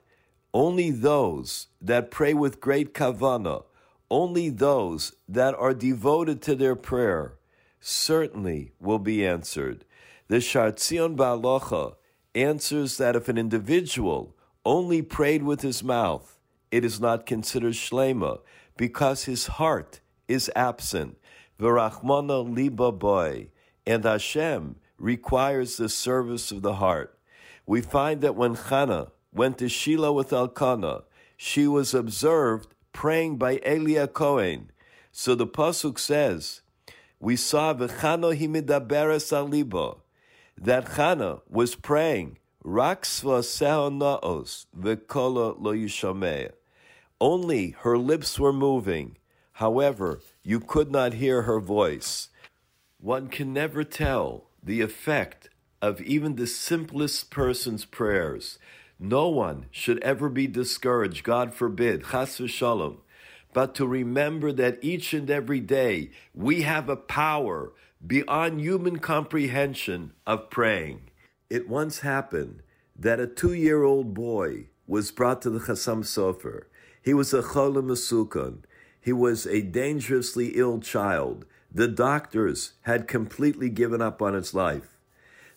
[0.53, 3.63] only those that pray with great kavana,
[4.11, 7.37] only those that are devoted to their prayer,
[7.79, 9.85] certainly will be answered.
[10.27, 11.95] The Shartzion Ba'alocha
[12.35, 14.35] answers that if an individual
[14.65, 16.37] only prayed with his mouth,
[16.71, 18.39] it is not considered shlema
[18.77, 21.17] because his heart is absent.
[21.59, 23.49] V'rachmana liba boy,
[23.85, 27.17] and Hashem requires the service of the heart.
[27.65, 31.03] We find that when Chana went to Shiloh with Elkanah,
[31.37, 34.67] she was observed praying by Eli HaKohen.
[35.11, 36.61] So the pasuk says,
[37.19, 39.99] we saw v'chano himidaberes alibo
[40.57, 46.49] that Chana was praying, Raksva naos v'kola lo.
[47.21, 49.17] Only her lips were moving.
[49.53, 52.29] However, you could not hear her voice.
[53.01, 55.49] One can never tell the effect
[55.81, 58.59] of even the simplest person's prayers.
[58.99, 62.97] No one should ever be discouraged, God forbid, chas v'shalom,
[63.53, 67.71] but to remember that each and every day we have a power
[68.05, 71.09] beyond human comprehension of praying.
[71.49, 72.61] It once happened
[72.97, 76.63] that a two year old boy was brought to the Chassam Sofer.
[77.01, 78.63] He was a cholim.
[78.99, 81.45] He was a dangerously ill child.
[81.71, 84.97] The doctors had completely given up on his life.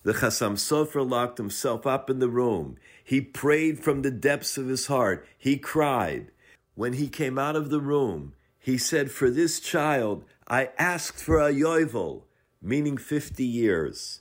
[0.03, 2.77] The Chassam Sofer locked himself up in the room.
[3.03, 5.27] He prayed from the depths of his heart.
[5.39, 6.31] He cried.
[6.75, 11.39] When he came out of the room, he said, For this child, I asked for
[11.39, 12.23] a yovel,
[12.61, 14.21] meaning 50 years.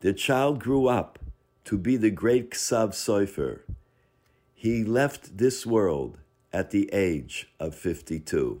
[0.00, 1.18] The child grew up
[1.64, 3.60] to be the great Ksav Sofer.
[4.54, 6.18] He left this world
[6.52, 8.60] at the age of 52.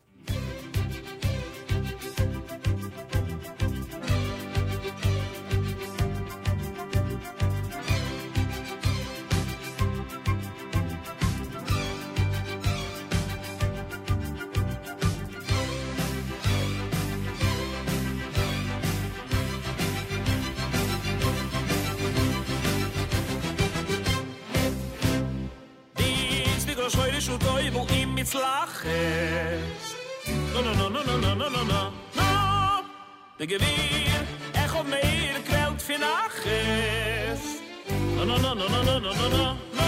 [38.43, 39.45] no no no no no no no
[39.77, 39.87] no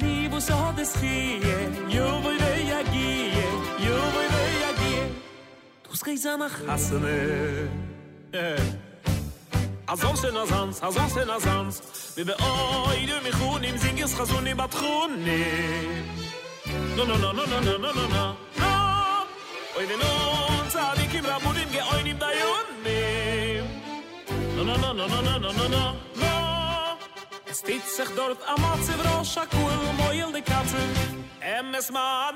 [0.00, 1.40] ni bu so des khie
[1.96, 3.12] yo voy ve yagi
[3.86, 4.96] yo voy ve yagi
[5.84, 7.18] du skay zama khasne
[8.32, 11.74] eh azon se nazans azon se nazans
[12.16, 15.42] mi be oy du mi khun im singes khazun im batkhun ni
[16.96, 18.72] no no no no no no no no no
[19.76, 20.10] oy ve no
[20.72, 23.00] tsadikim rabunim ge oynim dayun ni
[24.56, 26.09] no no no no no no no no
[27.50, 30.76] Es tit sich dort am Matze vrosch a kuhl moil de katze.
[31.40, 32.32] Em es ma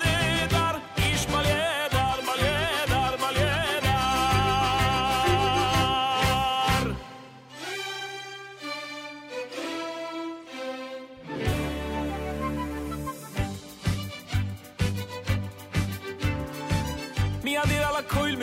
[0.50, 1.73] dar, ish mal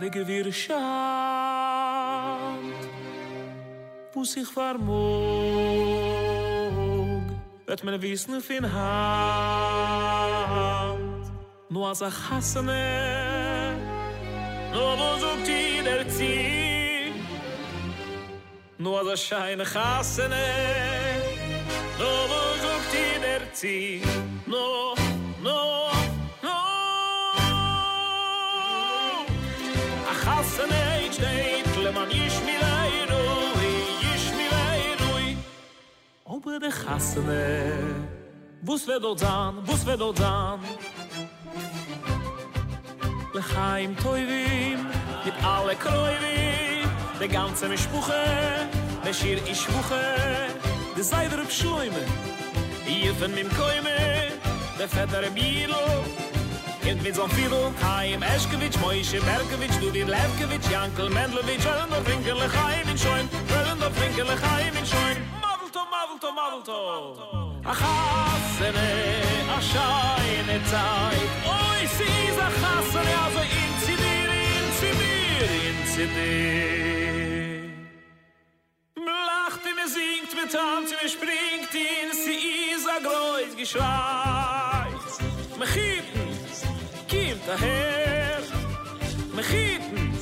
[0.00, 1.82] de gewir sham
[4.12, 4.92] wo sich vermog
[7.66, 9.92] et men wissen fin hand
[11.68, 13.76] nu as a hasene
[14.72, 17.12] nu bozuk ti der zi
[18.78, 20.48] nu as a shayne hasene
[21.98, 24.02] nu bozuk ti der zi
[24.46, 24.94] nu
[25.44, 25.91] nu
[30.56, 35.36] שנאי שטייט למען יש מילי רוי יש מילי רוי
[36.26, 37.32] אבער דה חסנה
[38.62, 40.56] בוס ודור זן בוס ודור זן
[43.34, 44.88] לחיים טויבים
[45.24, 46.84] mit alle kroyvi
[47.20, 48.24] de ganze mispuche
[49.04, 50.06] de shir ispuche
[50.96, 52.04] de zayder pshuime
[52.94, 53.98] i fun mim koime
[54.78, 55.84] de feder bilo
[56.82, 62.88] Kind mit so Fidel, Haim, Eschkewitsch, Moishe, Berkewitsch, Dudir, Levkewitsch, Jankel, Mendelewitsch, Höllendorf, Winkelech, Haim
[62.90, 65.16] in Schoen, Höllendorf, Winkelech, Haim in Schoen.
[65.40, 67.52] Mavelto, Mavelto, Mavelto.
[67.64, 68.90] ach Chassene,
[69.56, 71.30] ach Scheine Zeit.
[71.46, 74.28] Oi, sie ist a Chassene, also inzidir,
[74.58, 77.22] inzidir, inzidir.
[78.96, 85.02] Lacht, mir er singt, mir tanzt, mir springt, in sie ist a Groß geschreit.
[85.58, 86.21] Mechit,
[87.42, 88.42] kimt daher
[89.34, 90.12] mechiten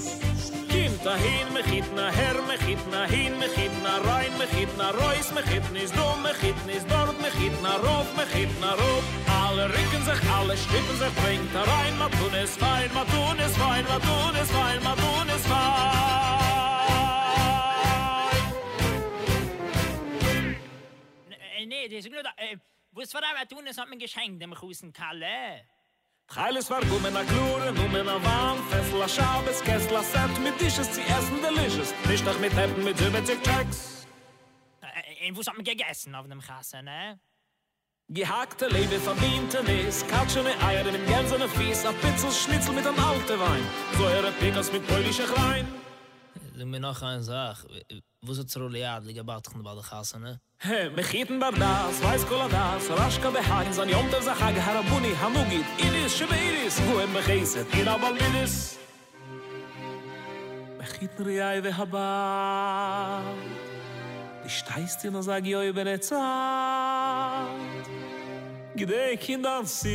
[0.69, 5.65] kimt dahin mechit na her mechit na hin mechit na rein mechit na reus mechit
[5.77, 9.05] is dom mechit is dort mechit na rof mechit na rof
[9.43, 13.39] alle ricken sich alle stippen sich bringt da rein ma tun es fein ma tun
[13.41, 16.01] es fein ma tun es fein ma tun es fein
[21.59, 22.31] Äh, Nee, das ist nur da.
[22.37, 22.57] Äh,
[22.93, 25.67] was war aber tun, das hat mir geschenkt, dem Husen Kalle.
[26.37, 30.61] Heiles war gumen a klure, numen a warm, Fessel a Schabes, Kessel a Set, mit
[30.61, 31.93] Dishes zu essen, delicious.
[32.09, 34.07] Nicht doch mit Händen mit 70 Checks.
[34.81, 37.19] Äh, äh, was hat mir gegessen auf dem Kasse, ne?
[38.09, 43.39] Gehackte Lebe verdiente Nis, katschene Eier in gänsene Fies, a Pitzel Schnitzel mit einem alten
[43.39, 43.67] Wein.
[43.99, 45.80] Säure Pickers mit polische Klein.
[46.55, 47.65] Le mir noch ein Sach.
[48.23, 50.41] Wo ist er das Rolliad, die gebaut von der Badachasse, ne?
[50.59, 55.15] Hey, wir kieten das, weiß Kola das, raschka behaien, so an jom der Sachag, harabuni,
[55.15, 57.29] hamugit, iris, schebe iris, wo em mich
[57.81, 58.79] in abal balminis.
[60.79, 63.23] Wir kieten riai, ve haba,
[64.43, 67.49] Di steist in a sag, joi, ben e zaad,
[68.77, 69.95] gidei, kindan, simche,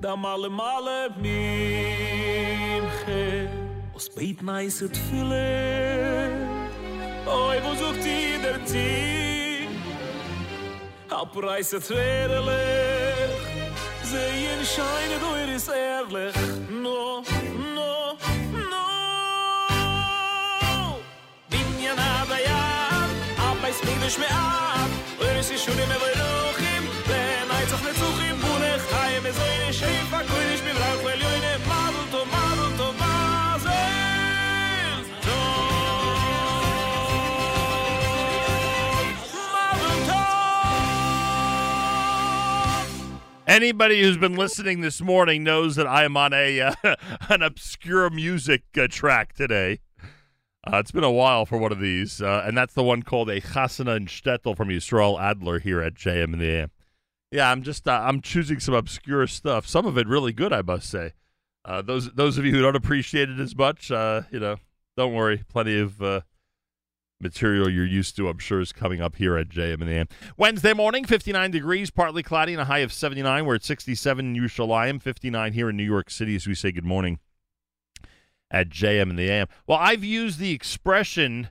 [0.00, 2.10] da male, male, mimche,
[4.02, 5.48] was beit nice it fülle
[7.26, 9.68] oi wo sucht i der ti
[11.08, 13.42] a preise trerlich
[14.10, 14.22] ze
[14.52, 16.36] in scheine du ir is ehrlich
[16.84, 17.22] no
[17.76, 17.92] no
[18.72, 18.86] no.
[21.50, 22.64] Bin ja na da ja
[23.48, 24.90] aber ich bin nicht mehr ab
[25.26, 28.52] ir is schon immer bei lochim wenn ich doch nicht suchen wo
[28.96, 31.22] heim es eine schön verkündig bin rauch weil
[43.52, 46.74] Anybody who's been listening this morning knows that I am on a uh,
[47.28, 49.80] an obscure music uh, track today.
[50.66, 53.28] Uh, it's been a while for one of these, uh, and that's the one called
[53.28, 56.70] a Chasana and Shtetl from Yisrael Adler here at JM in the AM.
[57.30, 59.66] Yeah, I'm just uh, I'm choosing some obscure stuff.
[59.66, 61.12] Some of it really good, I must say.
[61.62, 64.56] Uh, those those of you who don't appreciate it as much, you know,
[64.96, 65.44] don't worry.
[65.50, 66.00] Plenty of
[67.22, 70.08] material you're used to, I'm sure, is coming up here at JM in the AM.
[70.36, 73.46] Wednesday morning, 59 degrees, partly cloudy, and a high of 79.
[73.46, 76.84] We're at 67 in Yerushalayim, 59 here in New York City as we say good
[76.84, 77.18] morning
[78.50, 79.46] at JM in the AM.
[79.66, 81.48] Well, I've used the expression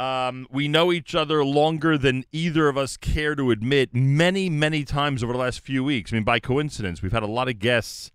[0.00, 4.82] um, we know each other longer than either of us care to admit many, many
[4.82, 6.10] times over the last few weeks.
[6.10, 8.10] I mean, by coincidence, we've had a lot of guests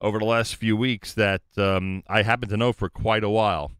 [0.00, 3.70] over the last few weeks that um, I happen to know for quite a while.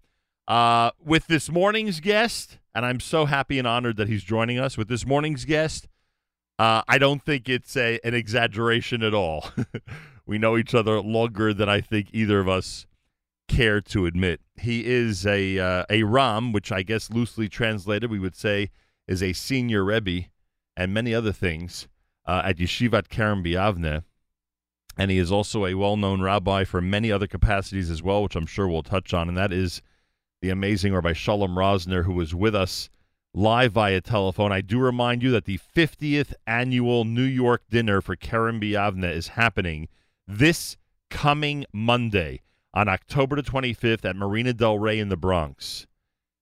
[0.50, 4.76] Uh, with this morning's guest, and I'm so happy and honored that he's joining us.
[4.76, 5.86] With this morning's guest,
[6.58, 9.48] uh, I don't think it's a an exaggeration at all.
[10.26, 12.84] we know each other longer than I think either of us
[13.46, 14.40] care to admit.
[14.56, 18.70] He is a uh, a Ram, which I guess loosely translated we would say
[19.06, 20.30] is a senior Rebbe,
[20.76, 21.86] and many other things
[22.26, 24.02] uh, at Yeshivat Kerem B'Yavneh.
[24.98, 28.34] And he is also a well known rabbi for many other capacities as well, which
[28.34, 29.28] I'm sure we'll touch on.
[29.28, 29.80] And that is
[30.40, 32.88] the amazing Rabbi Shalom Rosner, who was with us
[33.34, 34.52] live via telephone.
[34.52, 39.28] I do remind you that the 50th annual New York dinner for Kerem B'Yavneh is
[39.28, 39.88] happening
[40.26, 40.76] this
[41.10, 42.40] coming Monday
[42.72, 45.86] on October the 25th at Marina Del Rey in the Bronx.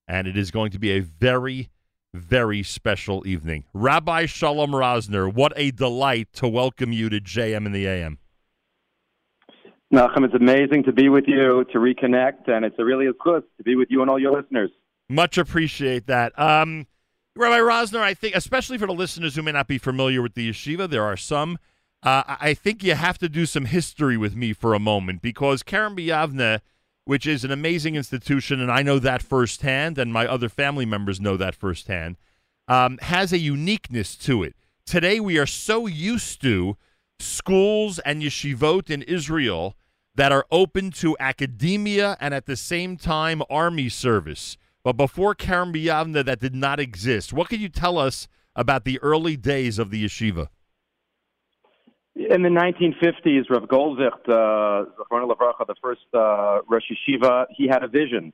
[0.07, 1.69] And it is going to be a very,
[2.15, 3.65] very special evening.
[3.75, 8.19] Rabbi Shalom Rosner, what a delight to welcome you to JM in the AM.
[9.93, 13.63] Nachum, it's amazing to be with you, to reconnect, and it's a really good to
[13.63, 14.71] be with you and all your listeners.
[15.09, 16.39] Much appreciate that.
[16.39, 16.87] Um,
[17.35, 20.51] Rabbi Rosner, I think, especially for the listeners who may not be familiar with the
[20.51, 21.59] yeshiva, there are some.
[22.03, 25.63] Uh, I think you have to do some history with me for a moment because
[25.63, 26.61] Kerem B'Yavneh,
[27.05, 31.21] which is an amazing institution, and I know that firsthand, and my other family members
[31.21, 32.19] know that firsthand,
[32.69, 34.55] um, has a uniqueness to it.
[34.85, 36.77] Today, we are so used to
[37.21, 39.77] schools and yeshivot in Israel
[40.15, 44.57] that are open to academia and at the same time army service.
[44.83, 47.33] But before Kerem B'Yavneh, that did not exist.
[47.33, 48.27] What can you tell us
[48.57, 50.49] about the early days of the yeshiva?
[52.17, 54.91] In the 1950s, Rav Goldvicht, uh,
[55.69, 58.33] the first uh, Rosh Yeshiva, he had a vision.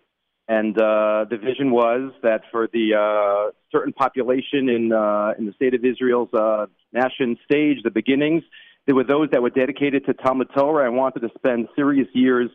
[0.48, 5.52] And uh, the vision was that for the uh, certain population in, uh, in the
[5.54, 8.42] state of Israel's uh, nation stage, the beginnings,
[8.86, 12.50] there were those that were dedicated to Talmud Torah and wanted to spend serious years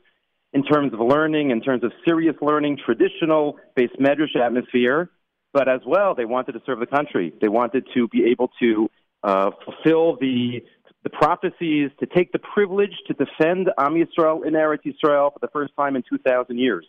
[0.53, 5.09] in terms of learning, in terms of serious learning, traditional based medrash atmosphere,
[5.53, 7.33] but as well, they wanted to serve the country.
[7.41, 8.89] They wanted to be able to
[9.23, 10.63] uh, fulfill the
[11.03, 15.47] the prophecies, to take the privilege to defend Am Yisrael in Eretz Yisrael for the
[15.47, 16.85] first time in 2,000 years.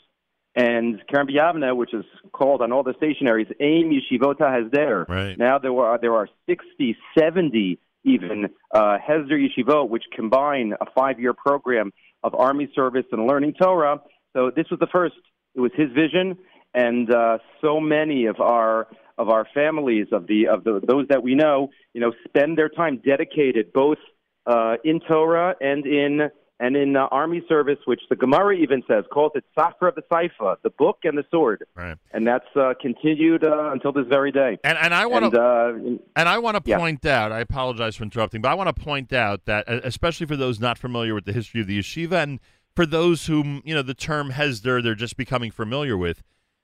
[0.57, 5.09] And Kerem B'Yavneh, which is called on all the stationaries, Em Yeshivot HaHesder.
[5.09, 5.39] Right.
[5.39, 11.35] Now there are there are 60, 70 even uh, Hesder Yeshivot, which combine a five-year
[11.35, 14.01] program of army service and learning Torah.
[14.35, 15.14] So this was the first.
[15.55, 16.39] It was his vision,
[16.74, 18.86] and uh, so many of our
[19.18, 22.68] of our families of the of the those that we know, you know, spend their
[22.68, 23.98] time dedicated both
[24.47, 26.31] uh, in Torah and in
[26.61, 30.03] and in uh, army service, which the Gemara even says calls it Safra of the
[30.12, 31.97] Saifa, the book and the sword, right?
[32.12, 34.59] And that's uh, continued uh, until this very day.
[34.62, 35.73] And and I want and, to uh,
[36.15, 36.78] and I want to yeah.
[36.78, 37.32] point out.
[37.32, 40.78] I apologize for interrupting, but I want to point out that, especially for those not
[40.78, 42.41] familiar with the history of the yeshiva, and
[42.77, 46.23] for those whom you know the term Hesder they're just becoming familiar with.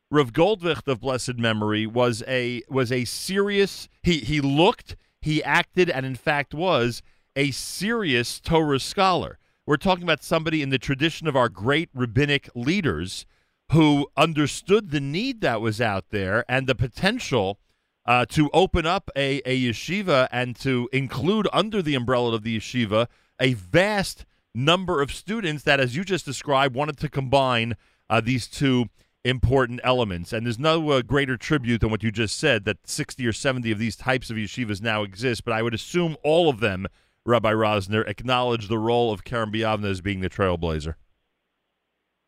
[0.08, 3.88] Rav Goldvicht of blessed memory was a was a serious.
[4.02, 7.02] He he looked, he acted, and in fact was
[7.34, 9.38] a serious Torah scholar.
[9.66, 13.26] We're talking about somebody in the tradition of our great rabbinic leaders
[13.72, 17.58] who understood the need that was out there and the potential
[18.06, 22.56] uh, to open up a, a yeshiva and to include under the umbrella of the
[22.56, 23.08] yeshiva
[23.40, 24.24] a vast
[24.54, 27.74] number of students that, as you just described, wanted to combine
[28.08, 28.86] uh, these two
[29.24, 30.32] important elements.
[30.32, 33.72] And there's no uh, greater tribute than what you just said that 60 or 70
[33.72, 36.86] of these types of yeshivas now exist, but I would assume all of them,
[37.26, 40.94] Rabbi Rosner, acknowledge the role of Kerem B'Yavneh as being the trailblazer.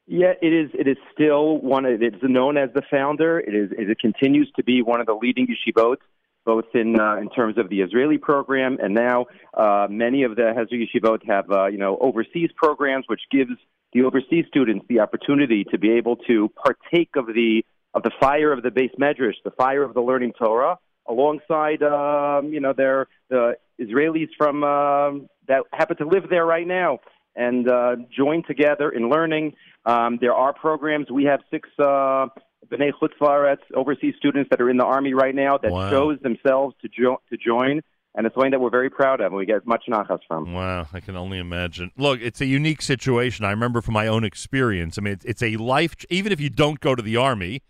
[0.07, 0.71] Yeah, it is.
[0.73, 1.85] It is still one.
[1.85, 3.39] Of, it's known as the founder.
[3.39, 3.71] It is.
[3.73, 5.99] It continues to be one of the leading yeshivot,
[6.47, 10.43] both in uh, in terms of the Israeli program and now uh, many of the
[10.57, 13.53] Hesder yeshivot have uh, you know overseas programs, which gives
[13.93, 17.63] the overseas students the opportunity to be able to partake of the
[17.93, 22.51] of the fire of the base medrash, the fire of the learning Torah, alongside um,
[22.51, 26.99] you know their the Israelis from uh, that happen to live there right now
[27.37, 29.53] and uh, join together in learning.
[29.87, 31.11] Um, there are programs.
[31.11, 32.27] We have six uh,
[32.71, 35.91] B'nai Chutz overseas students that are in the army right now that Wow.
[35.91, 37.81] chose themselves to, jo- to join,
[38.15, 40.53] and it's something that we're very proud of and we get much nachas from.
[40.53, 41.93] Wow, I can only imagine.
[41.97, 43.45] Look, it's a unique situation.
[43.45, 44.99] I remember from my own experience.
[44.99, 45.95] I mean, it's, it's a life.
[46.11, 47.63] Even if you don't go to the army,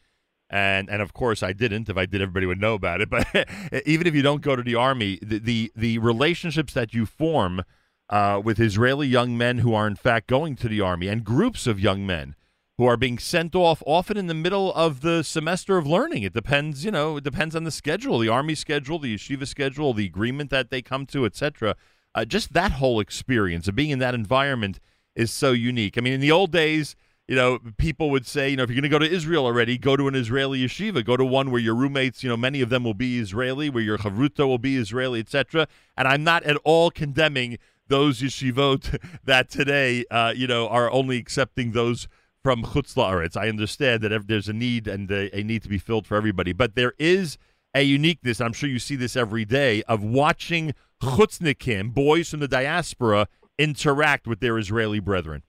[0.50, 1.88] and and of course I didn't.
[1.88, 3.10] If I did, everybody would know about it.
[3.10, 3.26] But
[3.86, 7.62] even if you don't go to the army, the the, the relationships that you form
[8.08, 11.66] uh, with Israeli young men who are in fact going to the army, and groups
[11.66, 12.34] of young men
[12.78, 16.22] who are being sent off often in the middle of the semester of learning.
[16.22, 19.92] It depends, you know, it depends on the schedule, the army schedule, the yeshiva schedule,
[19.92, 21.74] the agreement that they come to, etc.
[22.14, 24.78] Uh, just that whole experience of being in that environment
[25.16, 25.98] is so unique.
[25.98, 26.94] I mean, in the old days,
[27.28, 29.76] you know, people would say, you know, if you're going to go to Israel already,
[29.76, 31.04] go to an Israeli yeshiva.
[31.04, 33.82] Go to one where your roommates, you know, many of them will be Israeli, where
[33.82, 35.68] your chavruta will be Israeli, etc.
[35.98, 41.18] And I'm not at all condemning those yeshivot that today, uh, you know, are only
[41.18, 42.08] accepting those
[42.42, 43.36] from Chutz La'aretz.
[43.36, 46.54] I understand that there's a need and a, a need to be filled for everybody,
[46.54, 47.36] but there is
[47.74, 48.40] a uniqueness.
[48.40, 50.72] I'm sure you see this every day of watching
[51.02, 53.28] Chutznikim, boys from the diaspora,
[53.58, 55.42] interact with their Israeli brethren.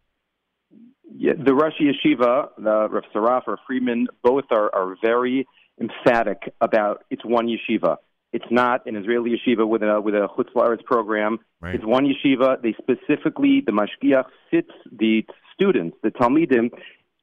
[1.15, 5.48] Yeah, the Rosh Yeshiva, the Rav Saraf or Friedman, both are, are very
[5.80, 7.98] emphatic about it's one yeshiva.
[8.31, 11.40] It's not an Israeli yeshiva with a with a Chutz La'aretz program.
[11.61, 11.76] Right.
[11.76, 12.61] It's one yeshiva.
[12.61, 16.69] They specifically, the mashgiach sits the students, the talmidim,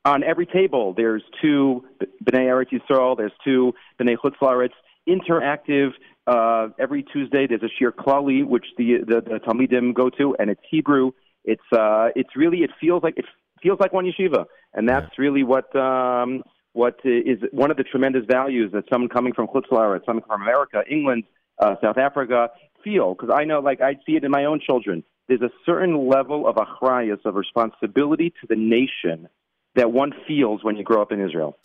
[0.05, 0.95] on every table.
[0.97, 1.85] There's two
[2.25, 3.17] B'nai Eretz Yisrael.
[3.17, 4.71] There's two B'nai Chutz La'aretz.
[5.09, 5.91] Interactive.
[6.27, 10.51] Uh, every Tuesday, there's a shiur klali which the, the the talmidim go to, and
[10.51, 11.13] it's Hebrew.
[11.45, 13.27] It's uh, it's really it feels like it
[13.63, 16.43] feels like one yeshiva, and that's really what um,
[16.73, 20.43] what is one of the tremendous values that someone coming from Chutz La'aretz, someone from
[20.43, 21.25] America, England,
[21.59, 22.51] uh, South Africa
[22.85, 23.15] feel.
[23.15, 25.03] Because I know, like I see it in my own children.
[25.29, 29.29] There's a certain level of achrayas of responsibility to the nation
[29.75, 31.57] that one feels when you grow up in Israel.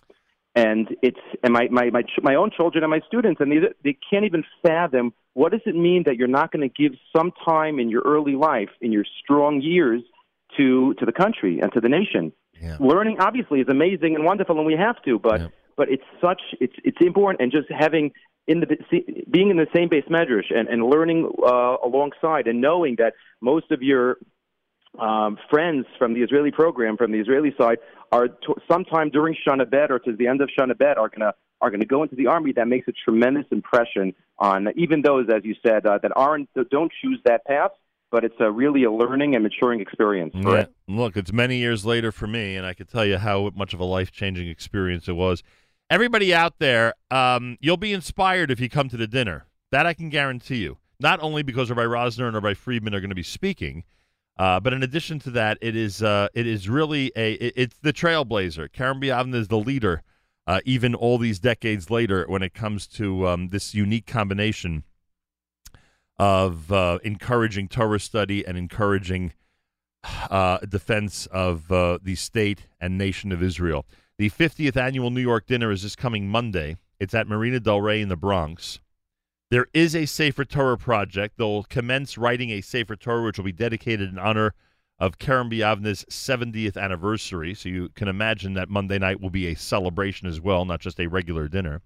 [0.55, 3.97] And it's and my my my, my own children and my students, and they they
[4.09, 7.79] can't even fathom what does it mean that you're not going to give some time
[7.79, 10.01] in your early life, in your strong years,
[10.57, 12.31] to to the country and to the nation.
[12.79, 15.41] Learning obviously is amazing and wonderful, and we have to, but
[15.77, 18.11] but it's such it's it's important, and just having
[18.47, 22.61] in the see- being in the same base medrash and and learning uh, alongside and
[22.61, 24.17] knowing that most of your
[24.99, 27.77] um, friends from the Israeli program, from the Israeli side,
[28.11, 31.33] are t- sometime during Shana Bet or to the end of Shana Bet are gonna
[31.61, 32.51] are going to go into the army.
[32.53, 36.69] That makes a tremendous impression on even those, as you said, uh, that aren't that
[36.69, 37.71] don't choose that path.
[38.11, 40.33] But it's a really a learning and maturing experience.
[40.43, 40.61] for Yeah.
[40.63, 40.73] it.
[40.87, 43.79] Look, it's many years later for me, and I can tell you how much of
[43.79, 45.41] a life changing experience it was.
[45.89, 49.45] Everybody out there, um, you'll be inspired if you come to the dinner.
[49.71, 50.77] That I can guarantee you.
[50.99, 53.83] Not only because Rabbi Rosner and Rabbi Friedman are going to be speaking,
[54.37, 57.77] uh, but in addition to that, it is uh, it is really a it- it's
[57.81, 58.69] the trailblazer.
[58.69, 60.03] Kerem B'Yavneh is the leader,
[60.47, 64.83] uh, even all these decades later, when it comes to um, this unique combination
[66.21, 69.33] of uh, encouraging Torah study and encouraging
[70.29, 73.87] uh, defense of uh, the state and nation of Israel.
[74.19, 76.77] The 50th annual New York dinner is this coming Monday.
[76.99, 78.79] It's at Marina Del Rey in the Bronx.
[79.49, 81.39] There is a Sefer Torah project.
[81.39, 84.53] They'll commence writing a Sefer Torah, which will be dedicated in honor
[84.99, 87.55] of Kerem B'Yavneh's 70th anniversary.
[87.55, 90.99] So you can imagine that Monday night will be a celebration as well, not just
[90.99, 91.81] a regular dinner.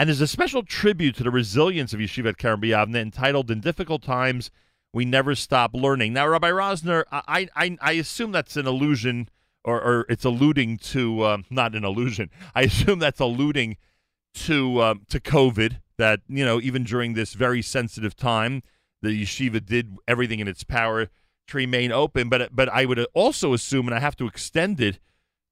[0.00, 4.50] And there's a special tribute to the resilience of Kerem B'Yavneh entitled In Difficult Times,
[4.94, 6.14] We Never Stop Learning.
[6.14, 9.28] Now, Rabbi Rosner, I, I, I assume that's an allusion,
[9.62, 13.76] or, or it's alluding to, um, not an allusion, I assume that's alluding
[14.36, 18.62] to, um, to COVID, that, you know, even during this very sensitive time,
[19.02, 21.08] the yeshiva did everything in its power
[21.48, 22.30] to remain open.
[22.30, 24.98] But, but I would also assume, and I have to extend it,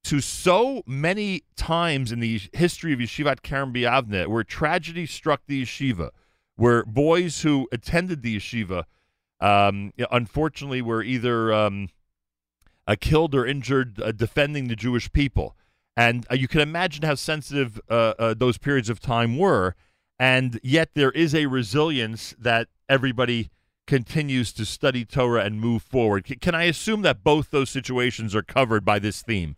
[0.04, 5.62] to so many times in the history of Yeshivat Kerem B'Yavneh where tragedy struck the
[5.62, 6.10] yeshiva,
[6.56, 8.84] where boys who attended the yeshiva,
[9.40, 11.88] um, unfortunately, were either um,
[12.86, 15.56] uh, killed or injured uh, defending the Jewish people.
[15.96, 19.74] And uh, you can imagine how sensitive uh, uh, those periods of time were.
[20.18, 23.50] And yet there is a resilience that everybody
[23.86, 26.40] continues to study Torah and move forward.
[26.40, 29.56] Can I assume that both those situations are covered by this theme?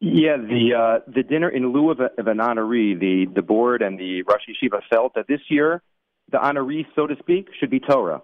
[0.00, 3.80] Yeah, the uh, the dinner in lieu of, a, of an honoree, the the board
[3.80, 5.82] and the Rosh Yeshiva felt that this year
[6.30, 8.22] the honoree, so to speak, should be Torah.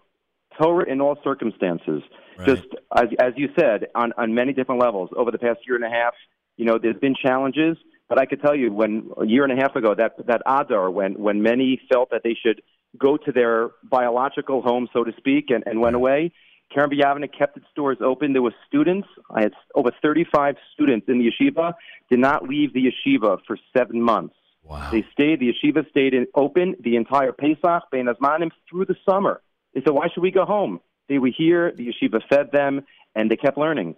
[0.61, 2.03] Torah in all circumstances.
[2.45, 5.85] Just as as you said, on on many different levels over the past year and
[5.85, 6.15] a half.
[6.57, 7.79] You know, there's been challenges,
[8.09, 10.91] but I could tell you when a year and a half ago that that Adar,
[10.91, 12.61] when when many felt that they should
[12.99, 16.33] go to their biological home, so to speak, and, and went away.
[16.75, 18.33] Kerem Yavne kept its doors open.
[18.33, 19.09] There were students.
[19.31, 21.75] I had over 35 students in the yeshiva.
[22.11, 24.35] Did not leave the yeshiva for seven months.
[24.65, 24.91] Wow.
[24.91, 25.41] They stayed.
[25.41, 29.43] The yeshiva stayed in, open the entire Pesach, Bein Hazmanim, through the summer.
[29.75, 31.73] They said, "Why should we go home?" They were here.
[31.73, 32.83] The yeshiva fed them,
[33.15, 33.97] and they kept learning.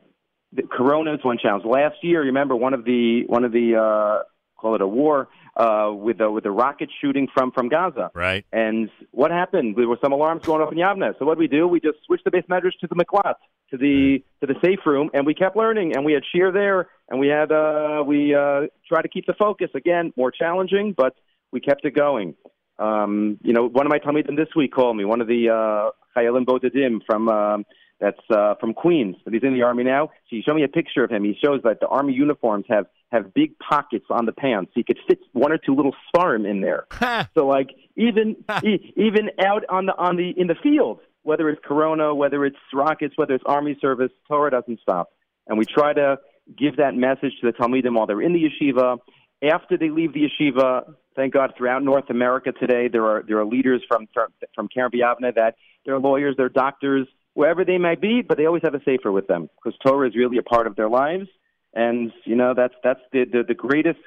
[0.53, 1.65] The corona is one challenge.
[1.65, 4.23] Last year, remember one of the one of the uh,
[4.65, 8.11] call it a war uh, with the with the rocket shooting from from Gaza.
[8.15, 8.45] Right.
[8.53, 9.77] And what happened?
[9.77, 11.19] There were some alarms going off in Yavne.
[11.19, 11.69] So what did we do?
[11.69, 13.35] We just switched the base medrash to the Miklat,
[13.71, 15.95] to the to the safe room, and we kept learning.
[15.95, 19.35] And we had shear there, and we had uh, we uh, tried to keep the
[19.39, 19.69] focus.
[19.75, 21.15] Again, more challenging, but
[21.53, 22.35] we kept it going.
[22.79, 25.05] Um, you know, one of my talmidim this week called me.
[25.05, 27.65] One of the uh, Chayalim Bodadim from um,
[28.01, 29.17] that's uh, from Queens.
[29.25, 30.07] But he's in the army now.
[30.07, 31.25] So he showed me a picture of him.
[31.25, 34.73] He shows that the army uniforms have have big pockets on the pants.
[34.75, 36.87] So you could fit one or two little svarim in there.
[37.35, 41.61] so like even e- even out on the on the in the field, whether it's
[41.65, 45.11] Corona, whether it's rockets, whether it's army service, Torah doesn't stop.
[45.47, 46.19] And we try to
[46.59, 48.99] give that message to the Talmidim while they're in the yeshiva.
[49.43, 53.47] After they leave the yeshiva, thank God, throughout North America today, there are there are
[53.47, 55.55] leaders from from, from Kerem B'Yavneh that
[55.85, 59.27] they're lawyers, they're doctors, wherever they might be, but they always have a sefer with
[59.27, 61.29] them because Torah is really a part of their lives.
[61.75, 63.99] And you know that's that's the the, the greatest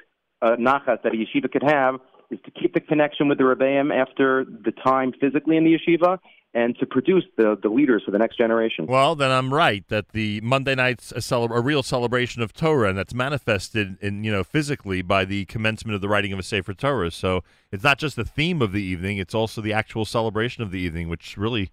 [0.42, 1.96] uh, nachas that a yeshiva could have
[2.30, 6.18] is to keep the connection with the rebbeim after the time physically in the yeshiva,
[6.54, 8.86] and to produce the the leaders for the next generation.
[8.86, 12.88] Well, then I'm right that the Monday night's a, cele- a real celebration of Torah,
[12.88, 16.42] and that's manifested in you know physically by the commencement of the writing of a
[16.42, 17.10] Sefer Torah.
[17.10, 20.70] So it's not just the theme of the evening; it's also the actual celebration of
[20.70, 21.70] the evening, which really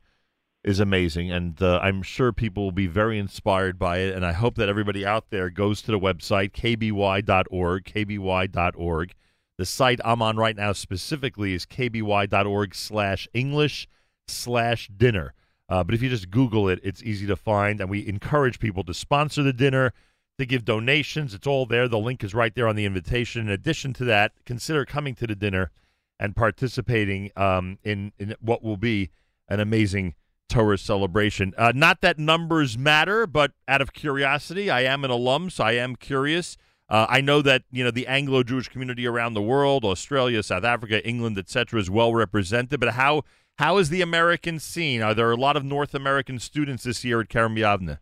[0.66, 1.32] is amazing.
[1.32, 4.16] And uh, I'm sure people will be very inspired by it.
[4.16, 9.14] And I hope that everybody out there goes to the website kby.org, kby.org.
[9.58, 13.88] The site I'm on right now specifically is kby.org/slash English
[14.28, 15.34] slash dinner.
[15.70, 17.80] Uh, but if you just Google it, it's easy to find.
[17.80, 19.94] And we encourage people to sponsor the dinner,
[20.40, 21.36] to give donations.
[21.36, 21.88] It's all there.
[21.88, 23.42] The link is right there on the invitation.
[23.42, 25.72] In addition to that, consider coming to the dinner
[26.20, 29.12] and participating um, in, in what will be
[29.48, 30.16] an amazing
[30.47, 31.53] Torah celebration.
[31.57, 35.73] Uh, not that numbers matter, but out of curiosity, I am an alum, so I
[35.73, 36.57] am curious.
[36.88, 41.05] Uh, I know that you know the Anglo-Jewish community around the world, Australia, South Africa,
[41.07, 42.80] England, etc., is well represented.
[42.80, 43.23] But how
[43.57, 45.01] how is the American scene?
[45.01, 47.97] Are there a lot of North American students this year at Kerem Yavne?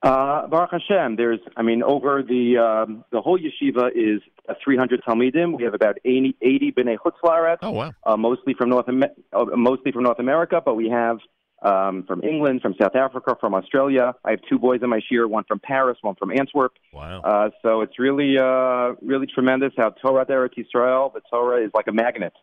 [0.00, 5.02] Uh, Baruch Hashem, there's, I mean, over the um, the whole yeshiva is uh, 300
[5.02, 5.56] talmidim.
[5.56, 7.56] We have about 80, 80 bnei chutzlaret.
[7.62, 7.92] Oh wow!
[8.04, 11.18] Uh, mostly from North, uh, mostly from North America, but we have
[11.62, 14.14] um, from England, from South Africa, from Australia.
[14.24, 16.74] I have two boys in my shiur, one from Paris, one from Antwerp.
[16.92, 17.20] Wow!
[17.22, 21.88] Uh, so it's really, uh, really tremendous how Torah Eretz Yisrael, the Torah is like
[21.88, 22.34] a magnet,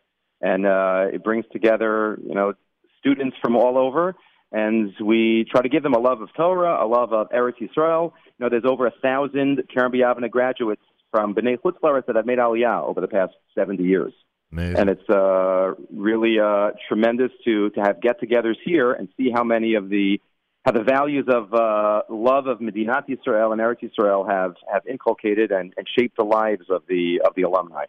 [0.42, 2.52] and uh, it brings together, you know,
[3.00, 4.14] students from all over
[4.52, 8.12] and we try to give them a love of Torah, a love of Eretz Yisrael.
[8.38, 12.38] You know, there's over a thousand Kerem B'Yavneh graduates from B'nai Chutzlaretz that have made
[12.38, 14.12] Aliyah over the past 70 years.
[14.52, 14.76] Amazing.
[14.76, 19.74] And it's uh, really uh, tremendous to, to have get-togethers here and see how many
[19.74, 20.20] of the
[20.64, 25.52] how the values of uh, love of Medinat Yisrael and Eretz Yisrael have, have inculcated
[25.52, 27.84] and, and shaped the lives of the of the alumni.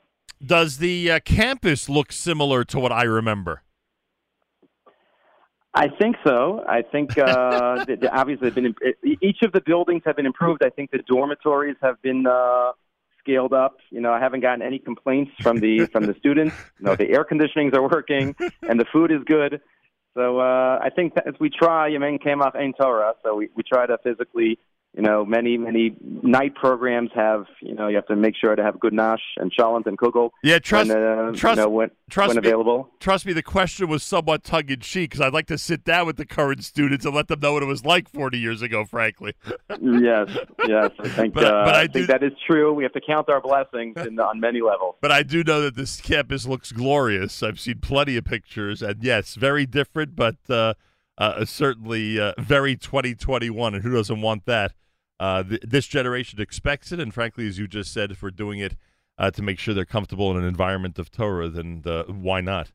[0.46, 3.64] Does the uh, campus look similar to what I remember?
[5.78, 6.64] I think so.
[6.68, 8.74] I think uh, th- th- obviously been
[9.22, 10.64] each of the buildings have been improved.
[10.64, 12.72] I think the dormitories have been uh,
[13.20, 13.78] scaled up.
[13.92, 16.56] You know, I haven't gotten any complaints from the from the students.
[16.80, 18.36] You know, the air conditionings are working
[18.68, 19.62] and the food is good.
[20.16, 23.50] So uh, I think that as we try, Im ein kemach ein Torah, so we,
[23.56, 24.58] we try to physically,
[24.98, 28.64] you know, many many night programs have, you know, you have to make sure to
[28.64, 30.32] have good nash and shalom and kugel.
[30.44, 32.90] Yeah, trust, when, uh, trust, you know, when, trust when me, available.
[33.00, 36.08] Trust me, the question was somewhat tongue in cheek because I'd like to sit down
[36.08, 38.86] with the current students and let them know what it was like 40 years ago.
[38.86, 39.36] Frankly,
[39.82, 40.36] yes,
[40.68, 42.74] yes, I think, But- uh, but I I think that is true.
[42.74, 44.96] We have to count our blessings in, on many levels.
[45.02, 47.42] But I do know that this campus looks glorious.
[47.44, 50.74] I've seen plenty of pictures, and yes, very different, but uh,
[51.18, 53.76] uh, certainly uh, very 2021.
[53.76, 54.74] And who doesn't want that?
[55.20, 58.60] Uh, th- this generation expects it, and frankly, as you just said, if we're doing
[58.60, 58.76] it
[59.18, 62.72] uh, to make sure they're comfortable in an environment of Torah, then why not?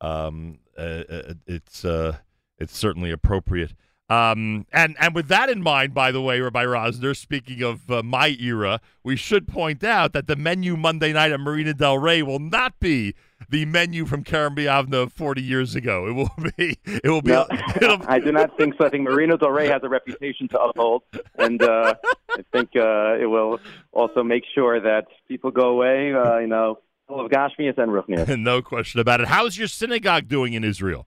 [0.00, 2.18] Um, uh, uh, it's uh,
[2.58, 3.72] it's certainly appropriate.
[4.08, 8.02] Um, and and with that in mind, by the way, Rabbi Rosner, speaking of uh,
[8.04, 12.22] my era, we should point out that the menu Monday night at Marina Del Rey
[12.22, 13.14] will not be
[13.48, 16.06] the menu from Kerem B'Yavneh 40 years ago.
[16.06, 16.78] It will be.
[16.84, 17.32] It will be.
[17.32, 17.46] No,
[18.06, 18.86] I do not think so.
[18.86, 21.02] I think Marina Del Rey has a reputation to uphold,
[21.36, 21.94] and uh,
[22.30, 23.58] I think uh, it will
[23.92, 26.78] also make sure that people go away, uh, you know,
[27.08, 28.38] full of Gashmias and Ruchnias.
[28.38, 29.28] no question about it.
[29.28, 31.06] How's your synagogue doing in Israel?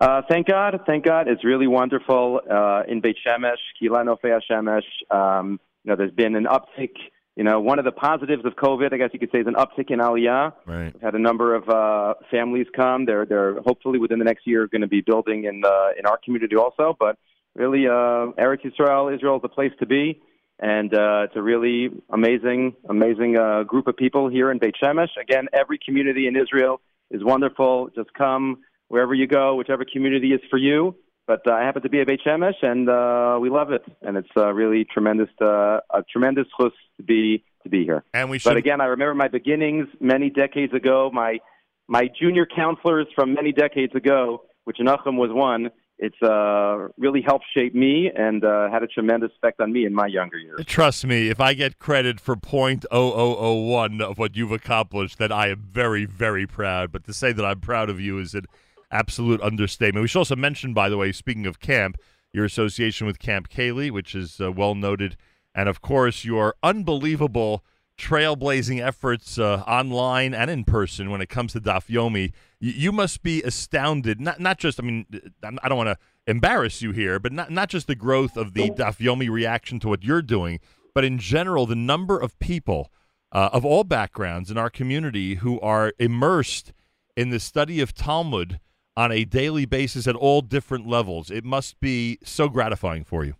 [0.00, 4.82] Uh, thank God, thank God, it's really wonderful uh, in Beit Shemesh, Kila Nofei Shemesh.
[5.14, 6.94] Um, you know, there's been an uptick.
[7.36, 9.54] You know, one of the positives of COVID, I guess you could say, is an
[9.54, 10.54] uptick in Aliyah.
[10.64, 10.94] Right.
[10.94, 13.04] We've had a number of uh, families come.
[13.04, 16.18] They're they're hopefully within the next year going to be building in uh, in our
[16.24, 16.96] community also.
[16.98, 17.18] But
[17.54, 20.20] really, uh, Eretz Yisrael, Israel is the place to be,
[20.58, 25.16] and uh, it's a really amazing amazing uh, group of people here in Beit Shemesh.
[25.20, 27.90] Again, every community in Israel is wonderful.
[27.94, 28.58] Just come
[28.90, 30.96] wherever you go, whichever community is for you.
[31.26, 34.16] But uh, I happen to be at Beit Shemesh, and uh, we love it, and
[34.16, 38.04] it's uh, really tremendous, uh, a tremendous chus to be to be here.
[38.12, 38.50] And we should.
[38.50, 41.08] But again, I remember my beginnings many decades ago.
[41.12, 41.38] My
[41.86, 45.70] my junior counselors from many decades ago, which Nachum was one.
[46.02, 49.94] It's uh, really helped shape me and uh, had a tremendous effect on me in
[49.94, 50.64] my younger years.
[50.64, 54.50] Trust me, if I get credit for point oh oh oh one of what you've
[54.50, 56.90] accomplished, then I am very, very proud.
[56.90, 58.46] But to say that I'm proud of you is an
[58.90, 60.02] absolute understatement.
[60.02, 61.96] We should also mention, by the way, speaking of camp,
[62.32, 65.16] your association with Camp Kaylie, which is uh, well noted,
[65.54, 67.64] and of course your unbelievable
[67.98, 72.32] trailblazing efforts uh, online and in person when it comes to Daf Yomi.
[72.58, 74.20] You, must be astounded.
[74.20, 74.80] Not not just.
[74.80, 75.06] I mean,
[75.42, 78.70] I don't want to embarrass you here, but not not just the growth of the
[78.70, 80.60] Daf Yomi reaction to what you're doing,
[80.94, 82.90] but in general the number of people
[83.32, 86.72] uh, of all backgrounds in our community who are immersed
[87.16, 88.60] in the study of Talmud
[89.00, 91.30] on a daily basis at all different levels.
[91.30, 93.34] It must be so gratifying for you.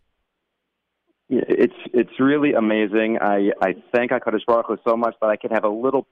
[1.28, 3.18] Yeah, It's it's really amazing.
[3.20, 6.06] I I thank Hakadosh Baruch Hu so much that I can have a little.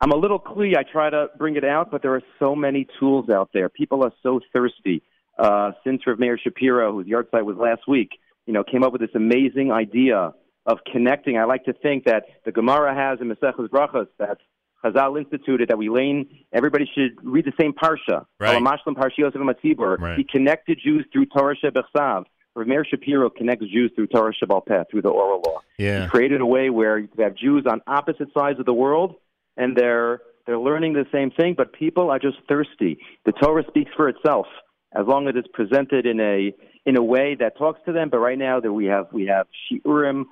[0.00, 0.74] I'm a little clee.
[0.78, 3.68] I try to bring it out, but there are so many tools out there.
[3.68, 5.02] People are so thirsty.
[5.36, 8.10] Uh, since Rav Meir Shapiro, whose yahrzeit was last week,
[8.46, 10.32] you know, came up with this amazing idea
[10.66, 11.36] of connecting.
[11.36, 14.38] I like to think that the Gemara has in Maseches Brachos that
[14.84, 18.26] Chazal instituted that we lane everybody should read the same parsha.
[18.38, 18.62] Right.
[18.62, 19.98] Mashlam Parshios of Matzibur.
[19.98, 20.18] Right.
[20.18, 22.24] He connected Jews through Torah Shebechsav.
[22.54, 25.60] Rav Meir Shapiro connects Jews through Torah Shebal Peh, through the oral law.
[25.78, 26.04] Yeah.
[26.04, 29.14] He created a way where you could have Jews on opposite sides of the world,
[29.56, 32.98] and they're they're learning the same thing, but people are just thirsty.
[33.26, 34.46] The Torah speaks for itself
[34.94, 36.54] as long as it's presented in a
[36.86, 38.08] in a way that talks to them.
[38.08, 40.24] But right now, that we have we have shiurim,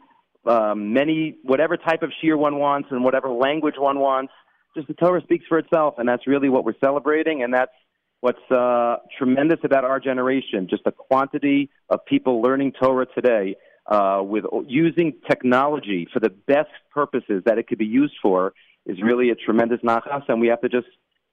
[0.47, 4.33] um, many whatever type of shiur one wants and whatever language one wants.
[4.75, 7.73] Just the Torah speaks for itself, and that's really what we're celebrating, and that's
[8.21, 10.67] what's uh, tremendous about our generation.
[10.69, 13.57] Just the quantity of people learning Torah today
[13.87, 18.53] uh, with using technology for the best purposes that it could be used for
[18.85, 20.89] is really a tremendous nachas, and we have to just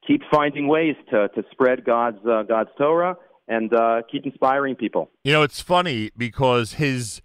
[0.07, 3.15] keep finding ways to to spread God's uh, God's Torah
[3.47, 5.09] and uh, keep inspiring people.
[5.23, 7.21] You know, it's funny because his,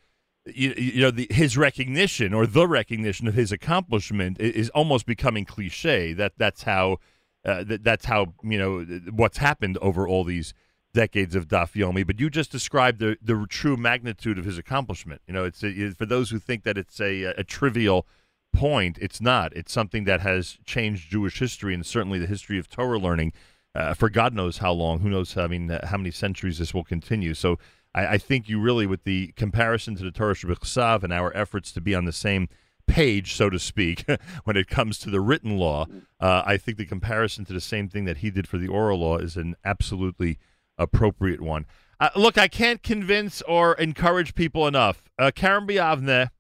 [0.55, 5.07] you, you know, the, his recognition or the recognition of his accomplishment i- is almost
[5.07, 6.13] becoming cliche.
[6.13, 6.99] That that's how,
[7.45, 8.81] uh, that, that's how you know
[9.11, 10.55] what's happened over all these
[10.95, 12.07] decades of Daf Yomi.
[12.07, 15.21] But you just described the the true magnitude of his accomplishment.
[15.27, 18.07] You know, it's a, for those who think that it's a, a trivial
[18.53, 18.99] point.
[19.01, 19.55] It's not.
[19.55, 23.33] It's something that has changed Jewish history and certainly the history of Torah learning
[23.75, 25.01] uh, for God knows how long.
[25.01, 25.37] Who knows?
[25.37, 27.35] I mean, how many centuries this will continue.
[27.35, 27.59] So
[27.99, 31.73] I, I think you really, with the comparison to the Torah Shabbat and our efforts
[31.73, 32.49] to be on the same
[32.87, 34.05] page, so to speak,
[34.45, 35.87] when it comes to the written law,
[36.21, 39.01] uh, I think the comparison to the same thing that he did for the oral
[39.01, 40.39] law is an absolutely
[40.79, 41.67] appropriate one.
[41.99, 45.03] Uh, look, I can't convince or encourage people enough.
[45.19, 46.31] Uh, Kerem B'Yavneh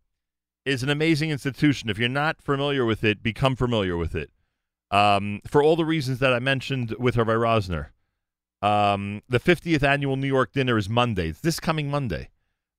[0.64, 1.90] is an amazing institution.
[1.90, 4.30] If you're not familiar with it, become familiar with it.
[4.92, 7.88] Um, for all the reasons that I mentioned with Rabbi Rosner.
[8.60, 11.28] Um, the 50th annual New York dinner is Monday.
[11.28, 12.30] It's this coming Monday.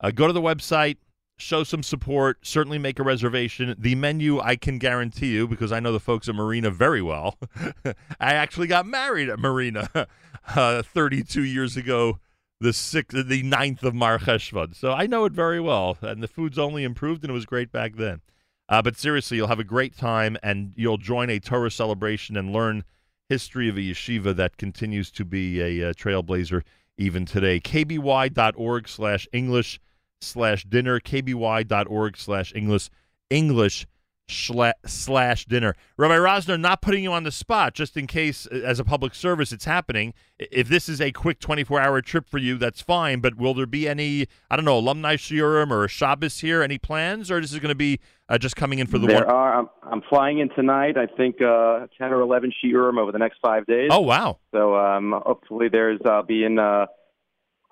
[0.01, 0.97] Uh, go to the website,
[1.38, 3.76] show some support, certainly make a reservation.
[3.77, 7.38] The menu, I can guarantee you, because I know the folks at Marina very well.
[8.19, 9.89] I actually got married at Marina
[10.56, 12.19] uh, 32 years ago,
[12.60, 14.76] the sixth, the 9th of Mar Cheshvan.
[14.76, 17.72] So I know it very well, and the food's only improved, and it was great
[17.72, 18.22] back then.
[18.68, 22.51] Uh, but seriously, you'll have a great time, and you'll join a Torah celebration and
[22.53, 22.84] learn
[23.30, 26.64] history of a yeshiva that continues to be a, uh trailblazer
[26.97, 27.60] even today.
[27.60, 29.80] kby.org slash English
[30.22, 32.89] slash dinner, kby.org slash English,
[33.30, 33.88] English
[34.31, 35.76] slash dinner.
[35.97, 39.15] Rabbi Rosner, not putting you on the spot, just in case uh, as a public
[39.15, 40.14] service it's happening.
[40.39, 43.19] If this is a quick 24 hour trip for you, that's fine.
[43.19, 46.61] But will there be any, I don't know, alumni shiurim or a Shabbos here?
[46.61, 47.30] Any plans?
[47.30, 47.99] Or is this is going to be
[48.30, 49.26] uh, just coming in for the there one?
[49.26, 49.60] are.
[49.60, 50.97] I'm, I'm flying in tonight.
[50.97, 53.89] I think uh, ten or eleven shiurim over the next five days.
[53.91, 54.38] Oh, wow.
[54.53, 56.85] So um, hopefully there's I'll be in uh,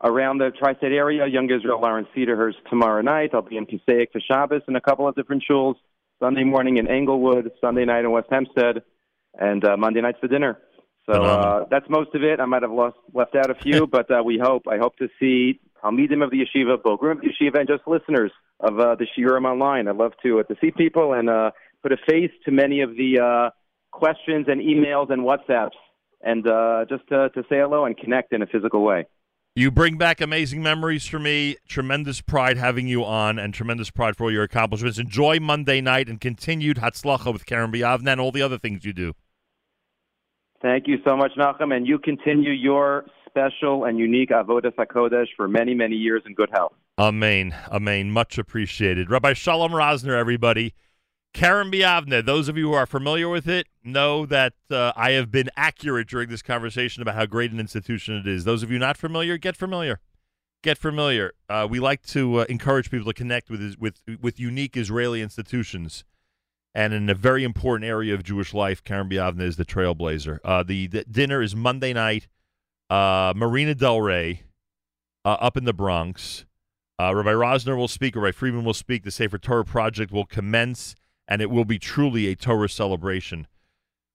[0.03, 1.27] around the tri-state area.
[1.27, 3.31] Young Israel Lawrence Cedarhurst tomorrow night.
[3.34, 5.75] I'll be in Passaic for Shabbos and a couple of different shuls.
[6.19, 8.84] Sunday morning in Englewood, Sunday night in West Hempstead,
[9.39, 10.57] and uh, Monday nights for dinner.
[11.06, 12.39] So uh, that's most of it.
[12.39, 14.64] I might have lost, left out a few, but uh, we hope.
[14.68, 18.31] I hope to see Talmidim of the Yeshiva, Bogrim of the Yeshiva, and just listeners
[18.60, 19.88] of uh, the Shiurim online.
[19.88, 22.91] I'd love to uh, to see people and uh, put a face to many of
[22.91, 23.49] the uh,
[23.91, 25.77] questions and emails and WhatsApps,
[26.22, 29.06] and uh, just to, to say hello and connect in a physical way.
[29.57, 31.55] You bring back amazing memories for me.
[31.67, 34.99] Tremendous pride having you on, and tremendous pride for all your accomplishments.
[34.99, 38.93] Enjoy Monday night and continued Hatzlacha with Kerem B'Yavneh and all the other things you
[38.93, 39.13] do.
[40.61, 45.47] Thank you so much, Nachum, and you continue your special and unique Avodah Hakodesh for
[45.47, 46.73] many, many years in good health.
[46.99, 47.55] Amen.
[47.71, 48.11] Amen.
[48.11, 49.09] Much appreciated.
[49.09, 50.75] Rabbi Shalom Rosner, everybody.
[51.34, 55.30] Kerem B'Yavneh, those of you who are familiar with it know that uh, I have
[55.30, 58.44] been accurate during this conversation about how great an institution it is.
[58.44, 59.99] Those of you not familiar, get familiar.
[60.64, 61.34] Get familiar.
[61.48, 66.04] Uh, we like to uh, encourage people to connect with with with unique Israeli institutions,
[66.74, 70.40] and in a very important area of Jewish life, Kerem B'Yavneh is the trailblazer.
[70.44, 72.28] Uh, the, the dinner is Monday night,
[72.90, 74.41] uh, Marina Del Rey,
[75.24, 76.45] uh, up in the Bronx.
[76.99, 78.16] Rabbi Rosner will speak.
[78.16, 79.04] Rabbi Friedman will speak.
[79.04, 80.95] The Sefer Torah project will commence,
[81.28, 83.48] and it will be truly a Torah celebration,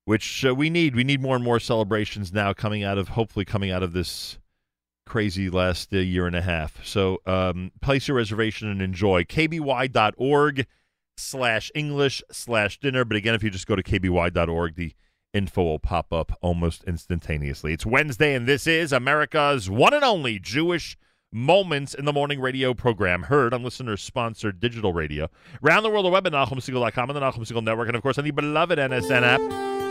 [0.04, 0.94] which uh, we need.
[0.94, 4.38] We need more and more celebrations now, coming out of hopefully coming out of this
[5.06, 6.84] crazy last uh, year and a half.
[6.84, 10.66] So um, place your reservation and enjoy kby.org
[11.16, 13.04] slash English slash dinner.
[13.04, 14.94] But again, if you just go to kby.org, the
[15.32, 17.72] info will pop up almost instantaneously.
[17.72, 20.96] It's Wednesday, and this is America's one and only Jewish
[21.32, 25.30] Moments in the Morning radio program, heard on listener-sponsored digital radio.
[25.64, 28.18] Around the world, the web at NachumSegal.com and the Nachum Segal Network, and of course
[28.18, 29.81] on the beloved NSN app.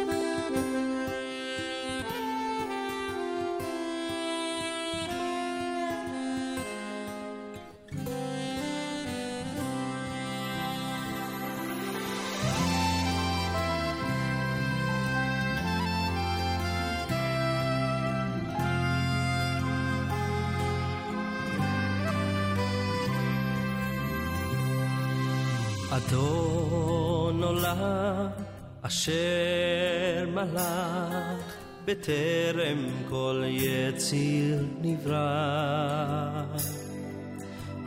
[29.01, 31.55] אשר מלך
[31.85, 36.43] בטרם כל יציר נברא.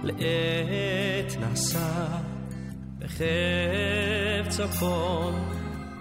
[0.03, 2.07] לעת נשא
[2.99, 5.35] בחפץ צפון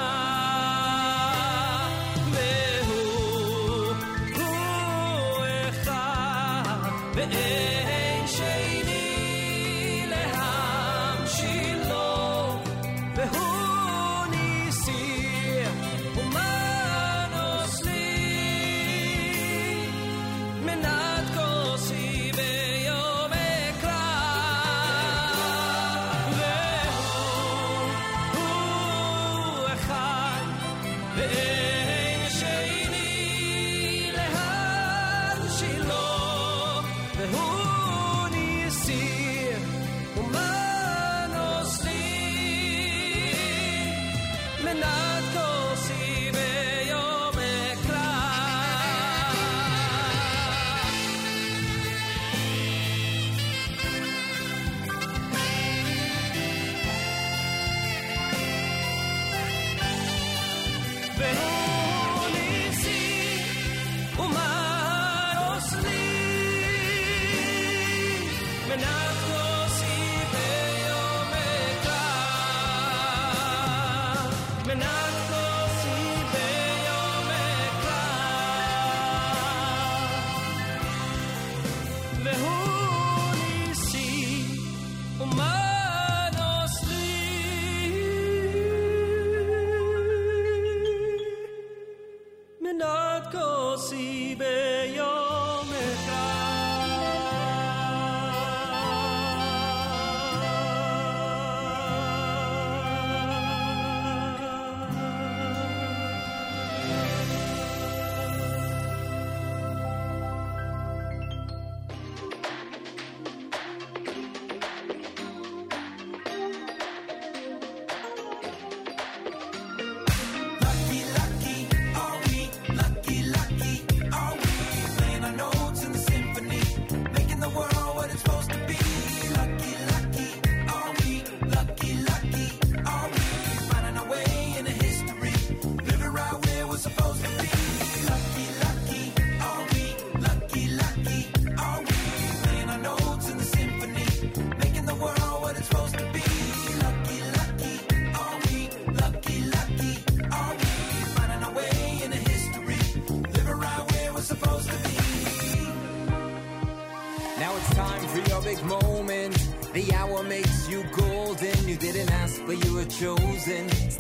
[2.31, 3.95] והוא
[4.35, 7.76] הוא אחד ואין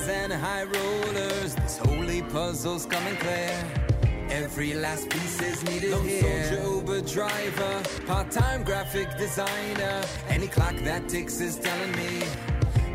[0.00, 1.54] hustlers and high rollers.
[1.54, 3.64] This holy puzzle's coming clear.
[4.30, 6.44] Every last piece is needed Lone here.
[6.44, 10.02] soldier, Uber driver, part-time graphic designer.
[10.28, 12.22] Any clock that ticks is telling me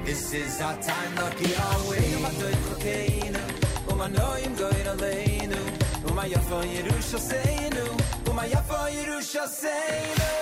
[0.05, 1.15] this is our time.
[1.15, 2.13] Lucky our way.
[2.15, 3.43] Um addoit kokainu,
[3.91, 5.61] um oh, anoim goin aleinu,
[6.09, 10.34] um oh, ayafa Yerushalayim, oh, um ayafa Yerushalayim.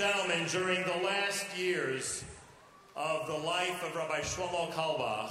[0.00, 2.24] gentlemen, during the last years
[2.96, 5.30] of the life of Rabbi Shlomo Carlebach,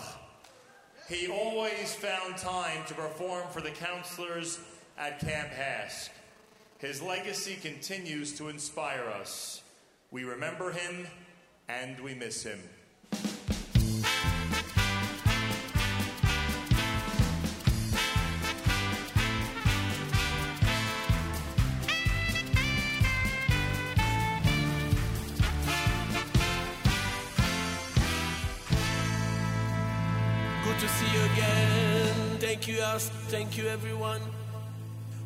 [1.07, 4.59] he always found time to perform for the counselors
[4.95, 6.09] at Camp HASC.
[6.77, 9.63] His legacy continues to inspire us.
[10.11, 11.07] We remember him
[11.67, 12.59] and we miss him.
[32.99, 33.09] us.
[33.30, 34.21] thank you everyone.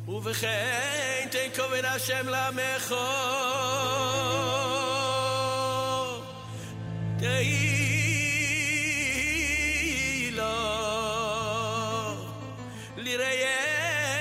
[0.08, 2.94] ובכן תן כובד השם למחו
[7.18, 7.90] תהי
[10.32, 10.42] לו
[12.96, 13.42] לראי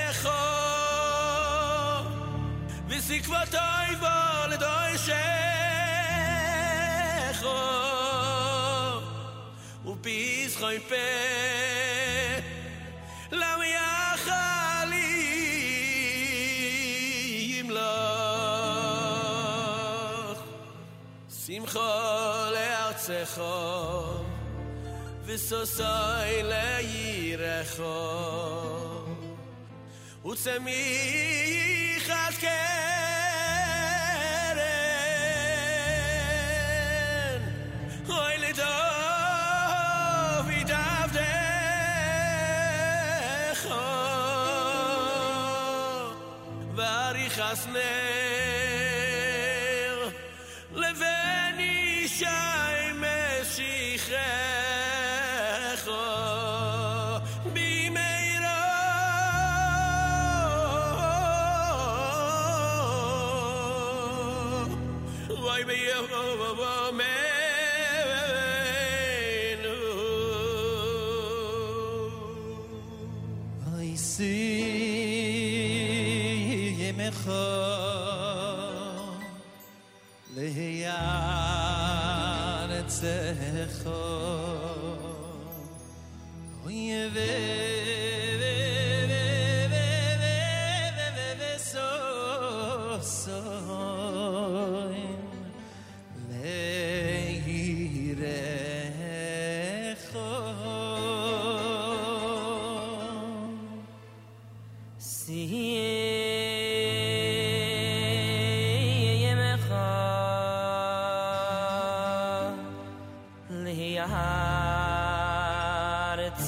[0.07, 0.29] איכו
[2.87, 4.97] וסקוות אויבו לדוי
[9.85, 11.52] ופיס חוי פה
[21.55, 21.79] שמחו
[22.51, 24.03] לארצךו
[25.25, 27.83] וסוסוי לירךו
[30.25, 32.49] וצמיח עד קרן
[38.09, 38.63] אוי לדוב
[40.49, 41.03] ידבדךו
[66.55, 66.82] Whoa.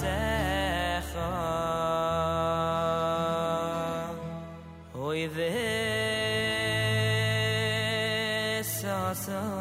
[0.06, 1.12] sech
[4.94, 5.86] hoy ve
[9.16, 9.55] so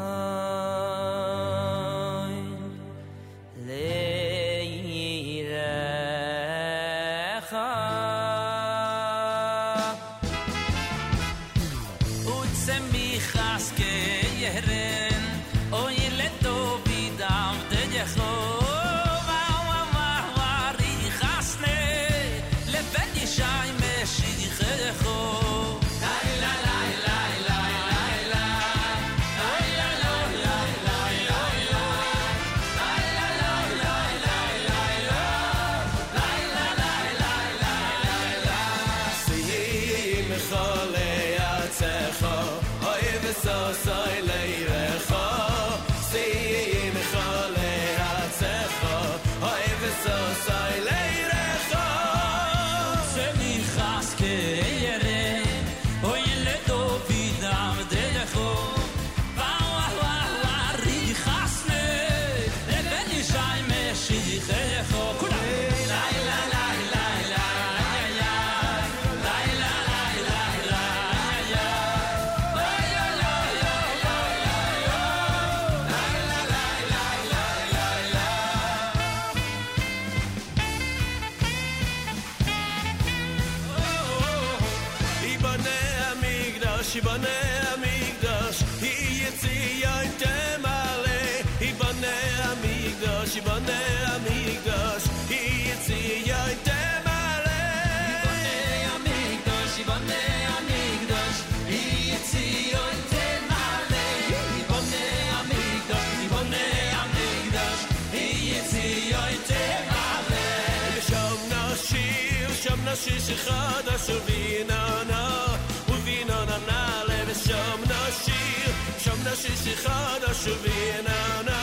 [113.05, 115.47] שיש אחד אשר ויננה
[115.89, 121.54] וביננה נעלה ושם נשיר שם נשיש אחד אשר ויננה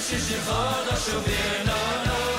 [0.00, 0.54] 事事做
[0.88, 1.72] 到手别 no
[2.06, 2.29] no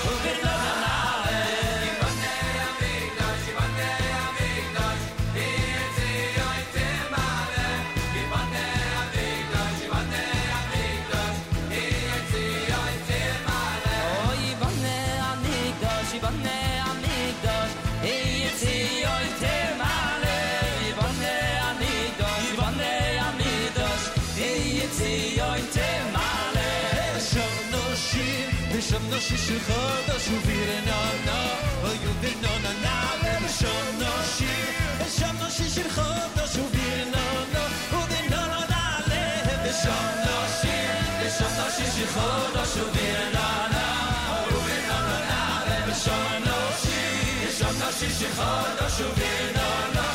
[29.12, 29.68] no shishich
[30.08, 31.40] no shuvir no no
[31.88, 34.64] oh you did no no na le shom no shir.
[35.18, 35.92] Shom no shishich
[36.38, 37.64] no shuvir no no
[37.98, 40.96] oh did no no na le shom no shir.
[41.38, 42.16] Shom no shishich
[42.56, 43.86] no shuvir no no
[44.32, 47.52] oh did no no na le shom no shir.
[47.58, 48.38] Shom no shishich
[48.80, 50.11] no shuvir no no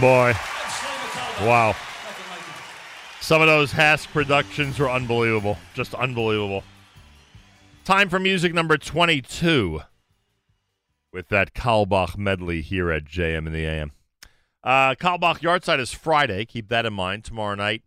[0.00, 0.32] Boy.
[1.42, 1.76] Wow.
[3.20, 5.58] Some of those HASC productions were unbelievable.
[5.74, 6.64] Just unbelievable.
[7.84, 9.82] Time for music number 22
[11.12, 13.92] with that Carlebach medley here at JM in the AM.
[14.64, 16.46] Uh, Carlebach yahrzeit is Friday.
[16.46, 17.24] Keep that in mind.
[17.24, 17.82] Tomorrow night,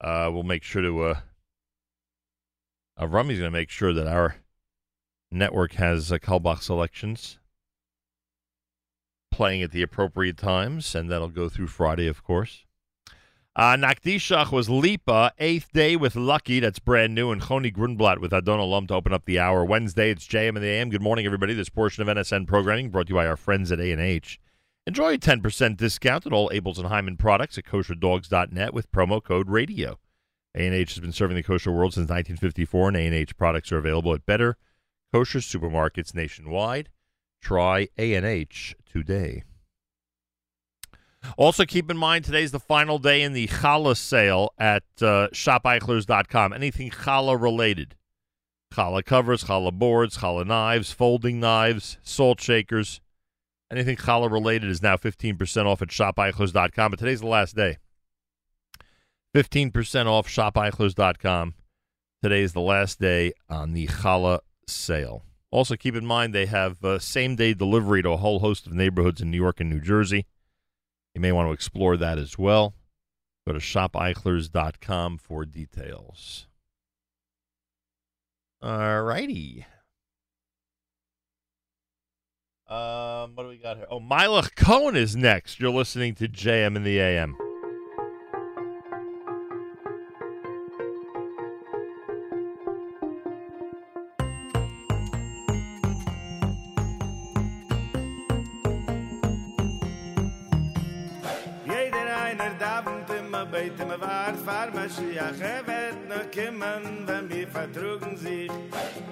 [0.00, 1.02] uh, we'll make sure to.
[1.02, 1.20] Uh,
[3.00, 4.36] uh, Rummy's going to make sure that our
[5.32, 7.40] network has uh, Carlebach selections
[9.36, 12.64] playing at the appropriate times, and that'll go through Friday, of course.
[13.54, 18.32] Uh, Nakdishach was Lipa, eighth day with Lucky, that's brand new, and Choni Grunblatt with
[18.32, 19.62] Adon Olam to open up the hour.
[19.62, 20.88] Wednesday, it's JM and the AM.
[20.88, 21.52] Good morning, everybody.
[21.52, 24.40] This portion of NSN programming brought to you by our friends at A&H.
[24.86, 29.50] Enjoy a 10% discount at all Abeles and Heymann products at kosherdogs.net with promo code
[29.50, 29.98] RADIO.
[30.54, 34.24] A&H has been serving the kosher world since 1954, and A&H products are available at
[34.24, 34.56] better
[35.12, 36.88] kosher supermarkets nationwide.
[37.42, 39.42] Try A&H today.
[41.36, 46.52] Also, keep in mind today's the final day in the challah sale at uh, shopeichlers.com.
[46.52, 47.96] Anything challah related.
[48.72, 53.00] Challah covers, challah boards, challah knives, folding knives, salt shakers.
[53.70, 56.90] Anything challah related is now 15% off at shopeichlers.com.
[56.90, 57.78] But today's the last day.
[59.34, 61.54] 15% off shopeichlers.com.
[62.22, 65.24] Today is the last day on the challah sale.
[65.56, 68.74] Also, keep in mind they have uh, same day delivery to a whole host of
[68.74, 70.26] neighborhoods in New York and New Jersey.
[71.14, 72.74] You may want to explore that as well.
[73.46, 76.46] Go to shopeichlers.com for details.
[78.60, 79.64] All righty.
[82.68, 83.86] Um, what do we got here?
[83.90, 85.58] Oh, Milach Cohen is next.
[85.58, 87.34] You're listening to JM in the AM.
[104.95, 108.51] Mashiach er wird noch kommen, wenn wir vertrugen sich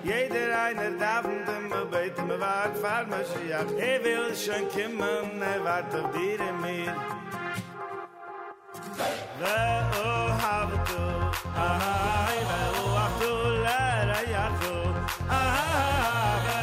[0.04, 5.94] Jeder einer davent immer beit immer wart fahr Mashiach er will schon kommen, er wart
[5.96, 6.94] auf dir und mir
[9.40, 11.10] ואו הבדו,
[11.56, 14.90] אהי ואו הבדו לרייכו,
[15.30, 16.63] אהה ואו הבדו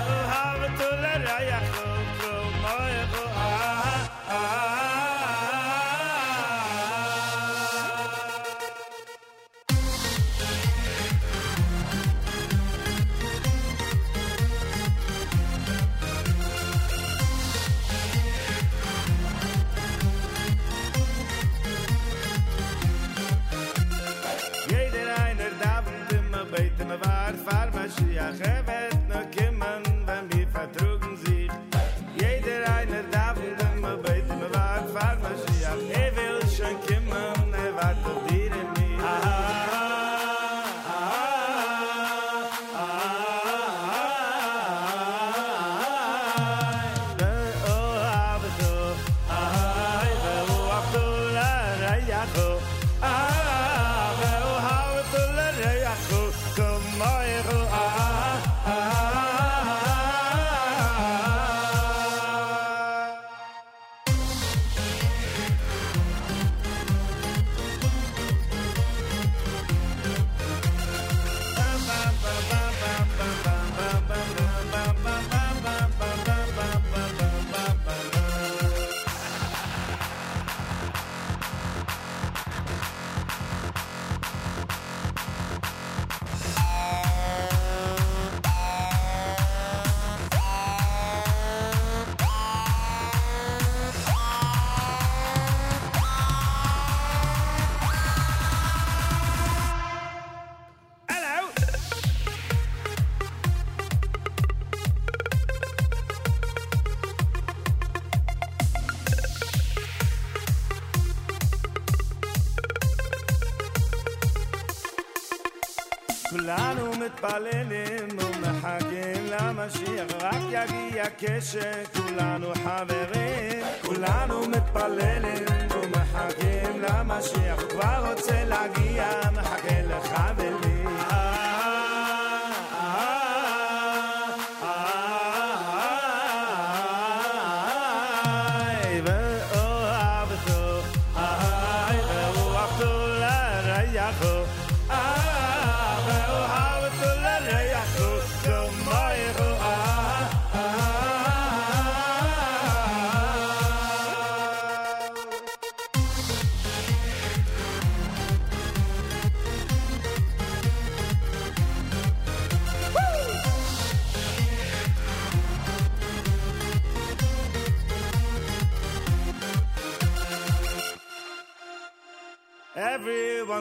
[117.11, 123.63] מתפללים ומחכים למשיח רק יגיע כשכולנו חברים.
[123.85, 130.13] כולנו מתפללים ומחכים למשיח כבר רוצה להגיע מחכה לך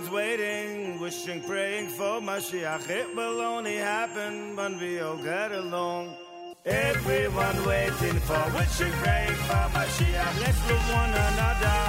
[0.00, 2.88] everyone's waiting, wishing, praying for Mashiach.
[2.88, 6.16] It will only happen when we all get along.
[6.64, 10.40] Everyone waiting for, wishing, praying for Mashiach.
[10.40, 11.80] Let's love one another.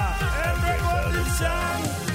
[0.43, 2.10] Everyone in song.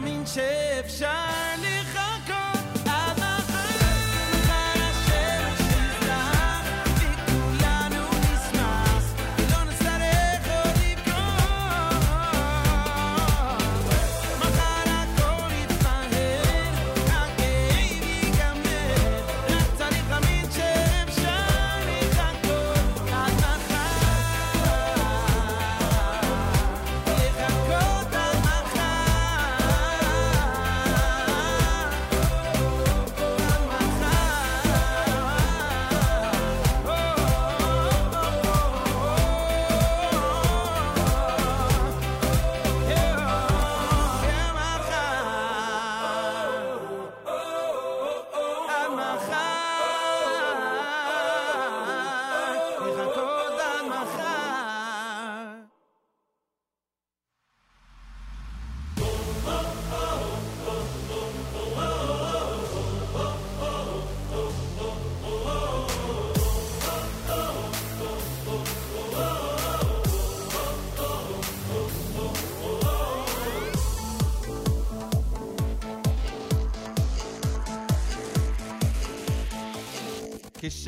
[0.00, 1.79] I mean, Chef Charlie.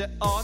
[0.02, 0.41] że on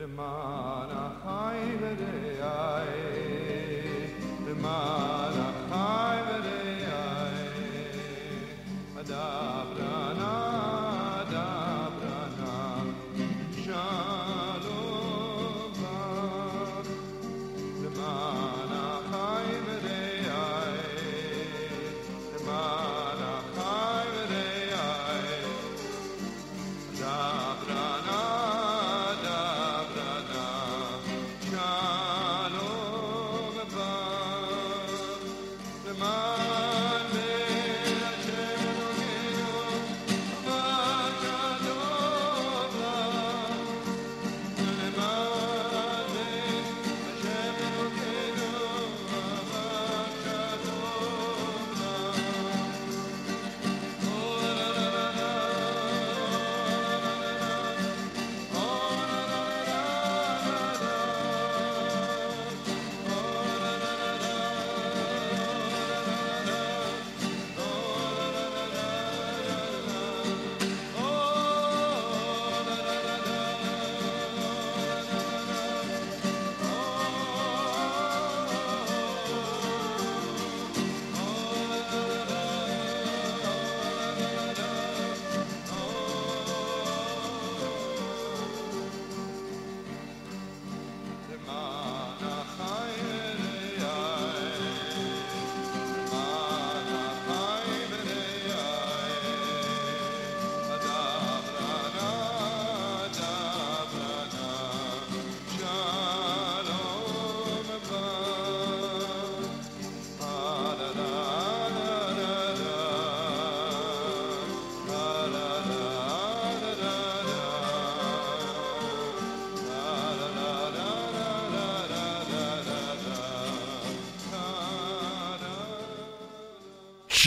[0.00, 2.39] Süleyman'a kaybederim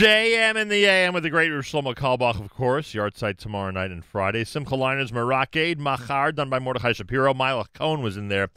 [0.04, 2.94] JM in the AM with the great Shlomo Carlebach, of course.
[2.94, 4.44] yahrzeit tomorrow night and Friday.
[4.44, 7.34] Simcha Liners, Marakade, Machar, done by Mordechai Shapiro.
[7.34, 8.50] Mila Cohn was in there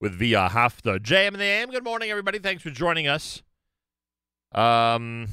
[0.00, 1.00] with Via Hafta.
[1.00, 2.38] JM in the AM, good morning, everybody.
[2.38, 3.42] Thanks for joining us.
[4.52, 5.26] Um,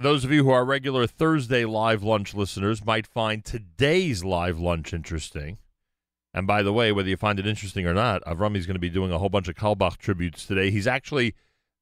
[0.00, 4.92] those of you who are regular Thursday live lunch listeners might find today's live lunch
[4.92, 5.58] interesting.
[6.34, 8.90] And by the way, whether you find it interesting or not, Avrami's going to be
[8.90, 10.72] doing a whole bunch of Carlebach tributes today.
[10.72, 11.36] He's actually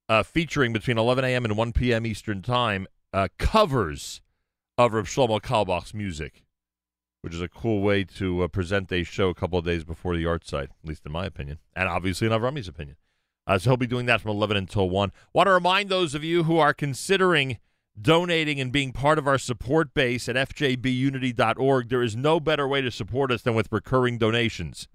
[0.09, 1.45] uh, featuring between 11 a.m.
[1.45, 2.05] and 1 p.m.
[2.05, 4.21] Eastern Time uh, covers
[4.77, 6.43] of Rav Shlomo Carlebach's music,
[7.21, 10.15] which is a cool way to uh, present a show a couple of days before
[10.15, 12.97] the yahrzeit, at least in my opinion, and obviously in Avrami's opinion.
[13.47, 15.11] Uh, so he'll be doing that from 11 until 1.
[15.33, 17.59] Want to remind those of you who are considering
[17.99, 22.81] donating and being part of our support base at fjbunity.org, there is no better way
[22.81, 24.87] to support us than with recurring donations.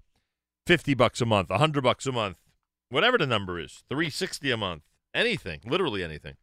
[0.67, 2.37] 50 bucks a month, 100 bucks a month,
[2.89, 4.83] whatever the number is, 360 a month,
[5.13, 6.35] anything, literally anything.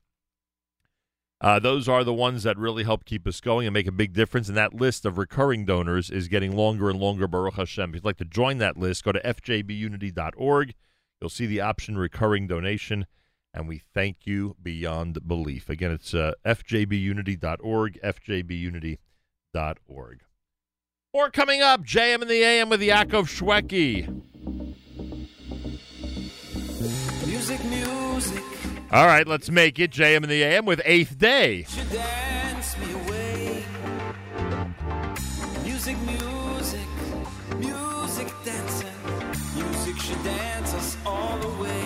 [1.40, 4.12] Uh, those are the ones that really help keep us going and make a big
[4.12, 4.48] difference.
[4.48, 7.90] And that list of recurring donors is getting longer and longer, Baruch Hashem.
[7.90, 10.74] If you'd like to join that list, go to fjbunity.org.
[11.20, 13.06] You'll see the option recurring donation
[13.54, 15.68] and we thank you beyond belief.
[15.68, 18.98] Again, it's uh, fjbunity.org, fjbunity.org.
[21.14, 24.22] More coming up, JM and the AM with Yaakov Shwekey.
[27.38, 28.42] Music, music,
[28.90, 31.66] All right, let's make it JM in the AM with Eighth Day.
[31.88, 33.64] dance me away.
[35.62, 36.88] Music, music,
[37.60, 38.88] music dancing.
[39.54, 41.77] Music should dance us all away.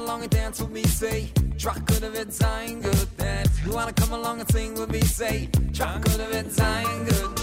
[0.00, 3.08] Along and dance with me, say, chocolate and red sign good.
[3.18, 7.04] And if you wanna come along and sing with me, say, chocolate and red sign
[7.04, 7.36] good.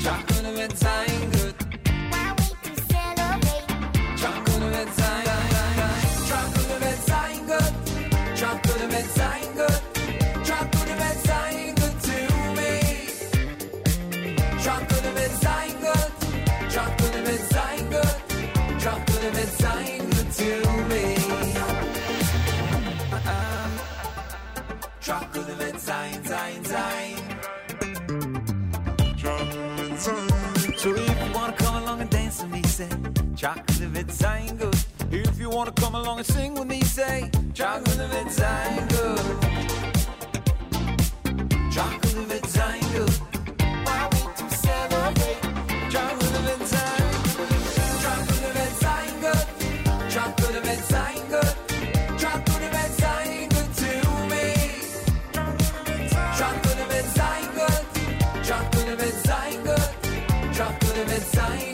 [0.00, 1.65] Chocolate and red sign good.
[30.86, 32.88] So if you wanna come along and dance with me, say
[33.34, 34.76] chocolate sign good.
[35.10, 38.65] If you wanna come along and sing with me, say chocolate red sign
[61.36, 61.65] sign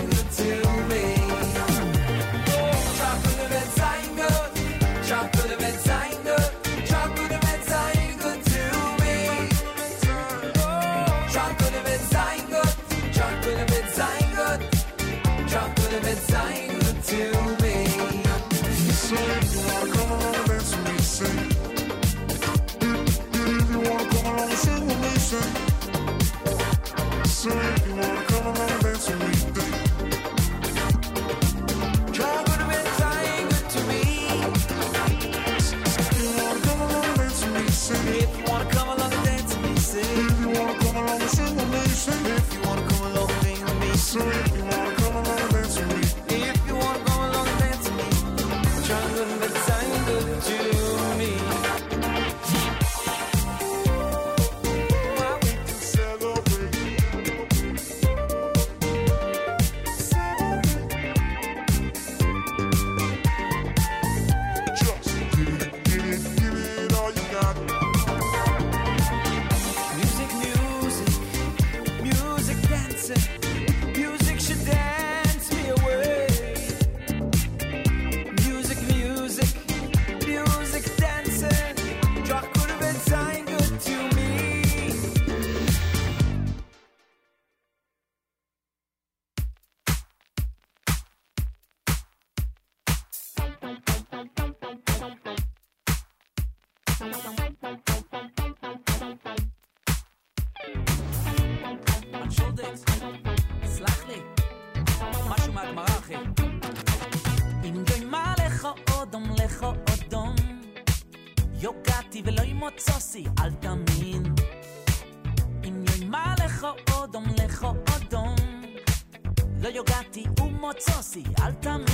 [121.13, 121.92] así, altamente.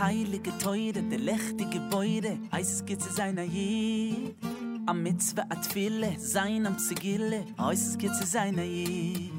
[0.00, 2.38] heilige, teure, der lechte Gebäude,
[2.84, 4.34] geht es seiner jed.
[4.86, 7.98] Am Mitzwe Atfille, sein am Zigille, heißt es
[8.30, 9.30] seiner jed.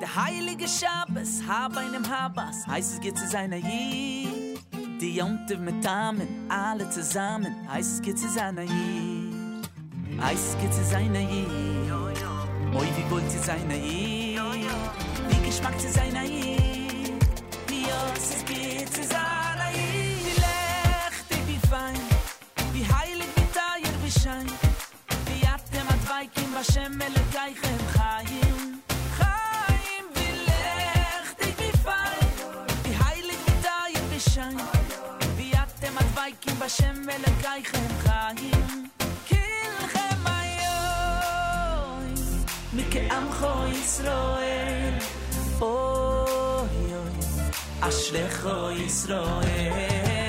[0.00, 4.58] Der heilige Schabes, hab einem Habas, heißt es seiner jed.
[5.00, 9.70] Die Jonte mit Damen, alle zusammen, heißt es seiner jed.
[10.60, 11.48] geht es seiner jed.
[12.74, 14.40] Oi, wie gut ihr seiner jed?
[15.28, 16.33] Wie geschmackt ihr seiner jed?
[48.14, 50.23] לך איзраאעל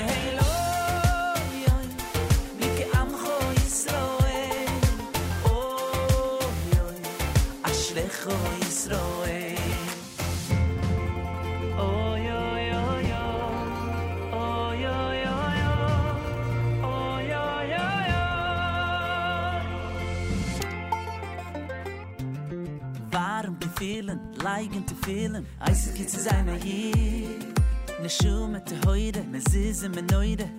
[29.76, 30.55] is in my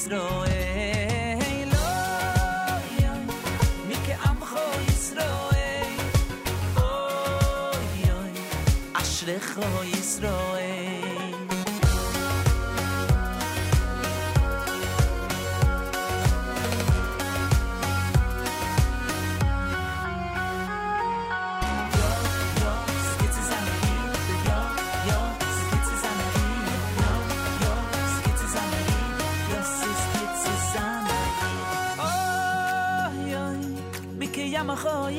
[0.00, 0.39] snow.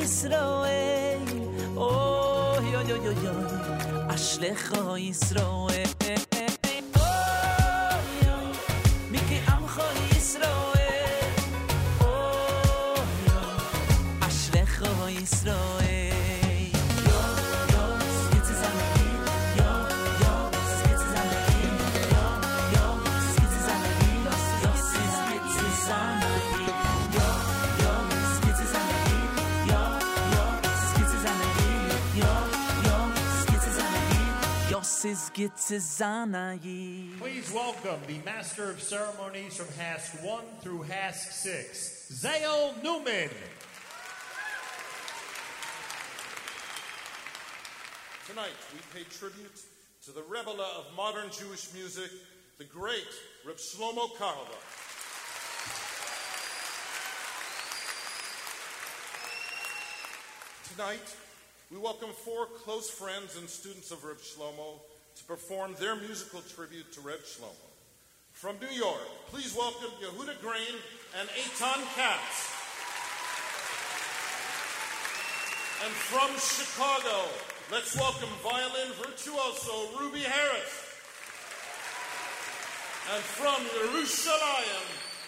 [0.01, 1.21] Yisroel.
[1.77, 3.33] Oh, yo, yo, yo, yo.
[4.09, 5.50] Ashlecho Yisro
[35.69, 37.19] Zanayi.
[37.19, 43.30] Please welcome the Master of Ceremonies from HASC 1 through HASC 6, Zale Newman.
[48.27, 49.61] Tonight, we pay tribute
[50.03, 52.09] to the rebeller of modern Jewish music,
[52.57, 53.07] the great
[53.45, 54.65] Reb Shlomo Carlebach.
[60.72, 61.15] Tonight,
[61.69, 64.80] we welcome four close friends and students of Reb Shlomo
[65.15, 67.69] to perform their musical tribute to Reb Shlomo.
[68.31, 70.75] From New York, please welcome Yehuda Green
[71.19, 72.51] and Eitan Katz.
[75.83, 77.27] And from Chicago,
[77.72, 80.91] let's welcome violin virtuoso Ruby Harris.
[83.14, 84.85] And from Jerusalem,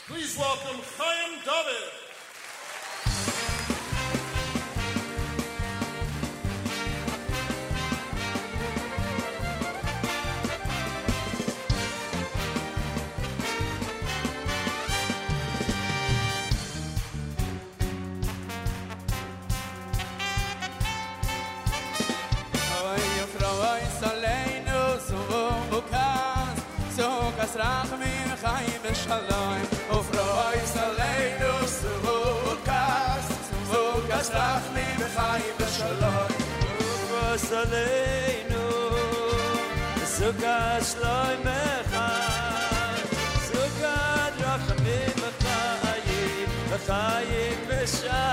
[0.07, 3.32] please welcome Chaim David.
[27.53, 28.09] drakhme
[28.73, 32.17] in de shalon o vrayse leidus zvo
[32.65, 33.31] kast
[33.69, 34.97] zvo kast drakhme in
[35.59, 36.29] de shalon
[36.83, 38.53] o vrayse leidus
[40.15, 40.59] zvo kast zuga
[40.89, 41.95] shloy mekh
[43.47, 43.99] zuga
[44.95, 45.19] in
[46.71, 48.23] de khayim gza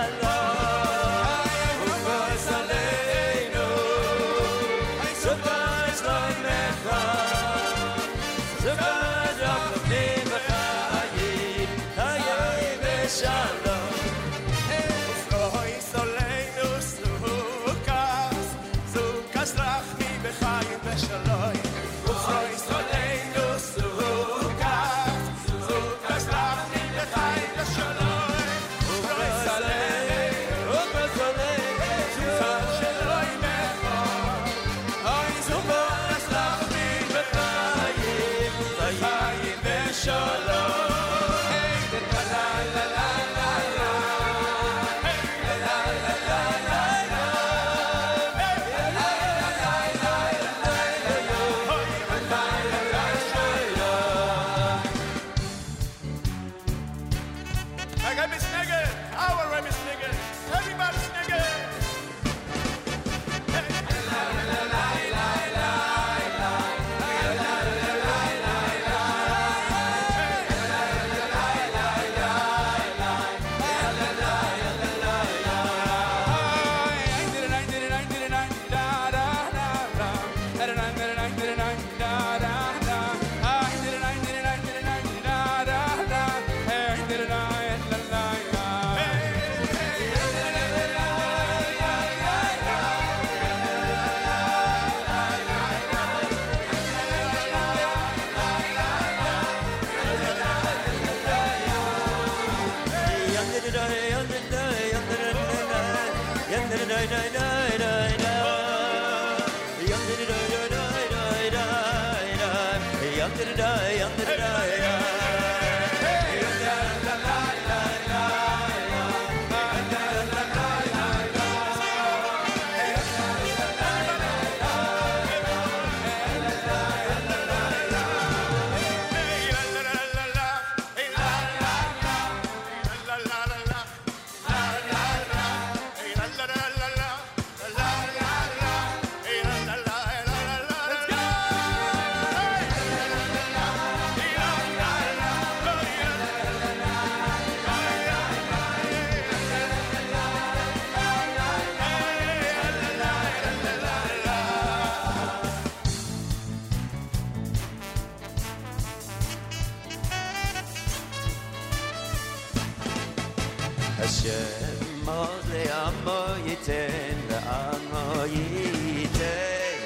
[168.20, 169.81] amo yiten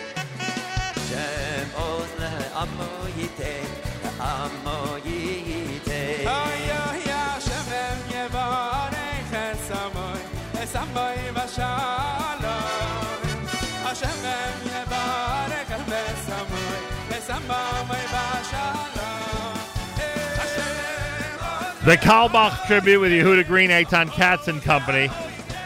[0.95, 2.33] Hashem oz le
[2.63, 3.69] amo yiten
[4.03, 10.21] le amo yiten Ay, ay, Hashem em yevarech es amoy,
[10.63, 12.55] es amoy v'shalom.
[13.85, 15.73] Hashem em yevarech
[16.03, 16.81] es amoy,
[17.17, 18.95] es amoy v'shalom.
[21.85, 25.11] The Carlebach tribute with Yehuda Green, Eitan Katz and Company.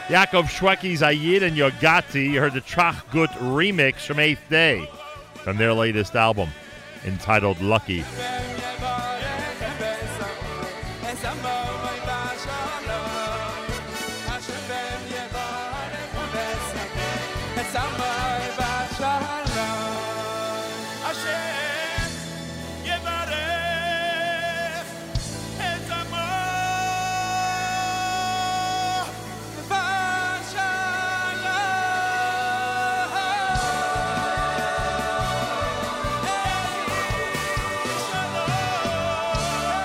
[0.09, 2.31] Yaakov Shwekey's Ayid and Yogati.
[2.31, 4.89] You heard the Tracht Gut remix from Eighth Day
[5.35, 6.49] from their latest album
[7.05, 8.03] entitled Lucky.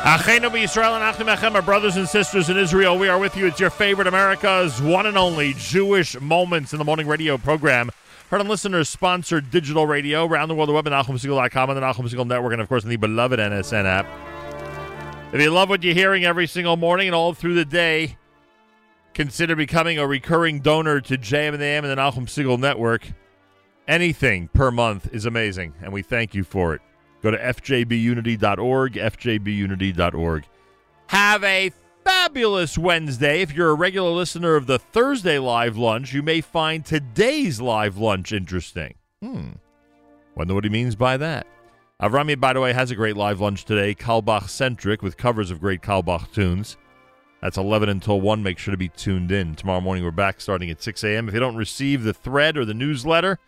[0.03, 2.99] Achenu Yisrael and Achim Echem, our brothers and sisters in Israel.
[2.99, 3.45] We are with you.
[3.45, 7.89] It's your favorite America's one and only Jewish Moments in the Morning radio program.
[8.29, 11.81] Heard on listeners sponsored digital radio around the world, the web at NachumSegal.com and the
[11.81, 14.05] Nachum Segal Network, and of course, in the beloved NSN app.
[15.33, 18.17] If you love what you're hearing every single morning and all through the day,
[19.13, 23.13] consider becoming a recurring donor to JM and the AM and the Nachum Segal Network.
[23.87, 26.81] Anything per month is amazing, and we thank you for it.
[27.23, 30.45] Go to fjbunity.org, fjbunity.org.
[31.07, 31.71] Have a
[32.03, 33.41] fabulous Wednesday.
[33.41, 37.97] If you're a regular listener of the Thursday live lunch, you may find today's live
[37.97, 38.95] lunch interesting.
[39.21, 39.51] Hmm.
[40.35, 41.47] Wonder what he means by that.
[42.01, 45.61] Avrami, by the way, has a great live lunch today, Carlebach centric, with covers of
[45.61, 46.75] great Carlebach tunes.
[47.41, 48.43] That's 11 until 1.
[48.43, 49.55] Make sure to be tuned in.
[49.55, 51.29] Tomorrow morning, we're back starting at 6 a.m.
[51.29, 53.39] If you don't receive the thread or the newsletter,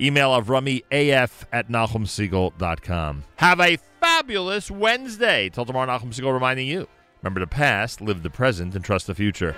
[0.00, 3.24] email avramiaf at nachumsegal.com.
[3.36, 5.48] Have a fabulous Wednesday.
[5.48, 6.88] Till tomorrow, Segal reminding you
[7.22, 9.54] remember the past, live the present, and trust the future.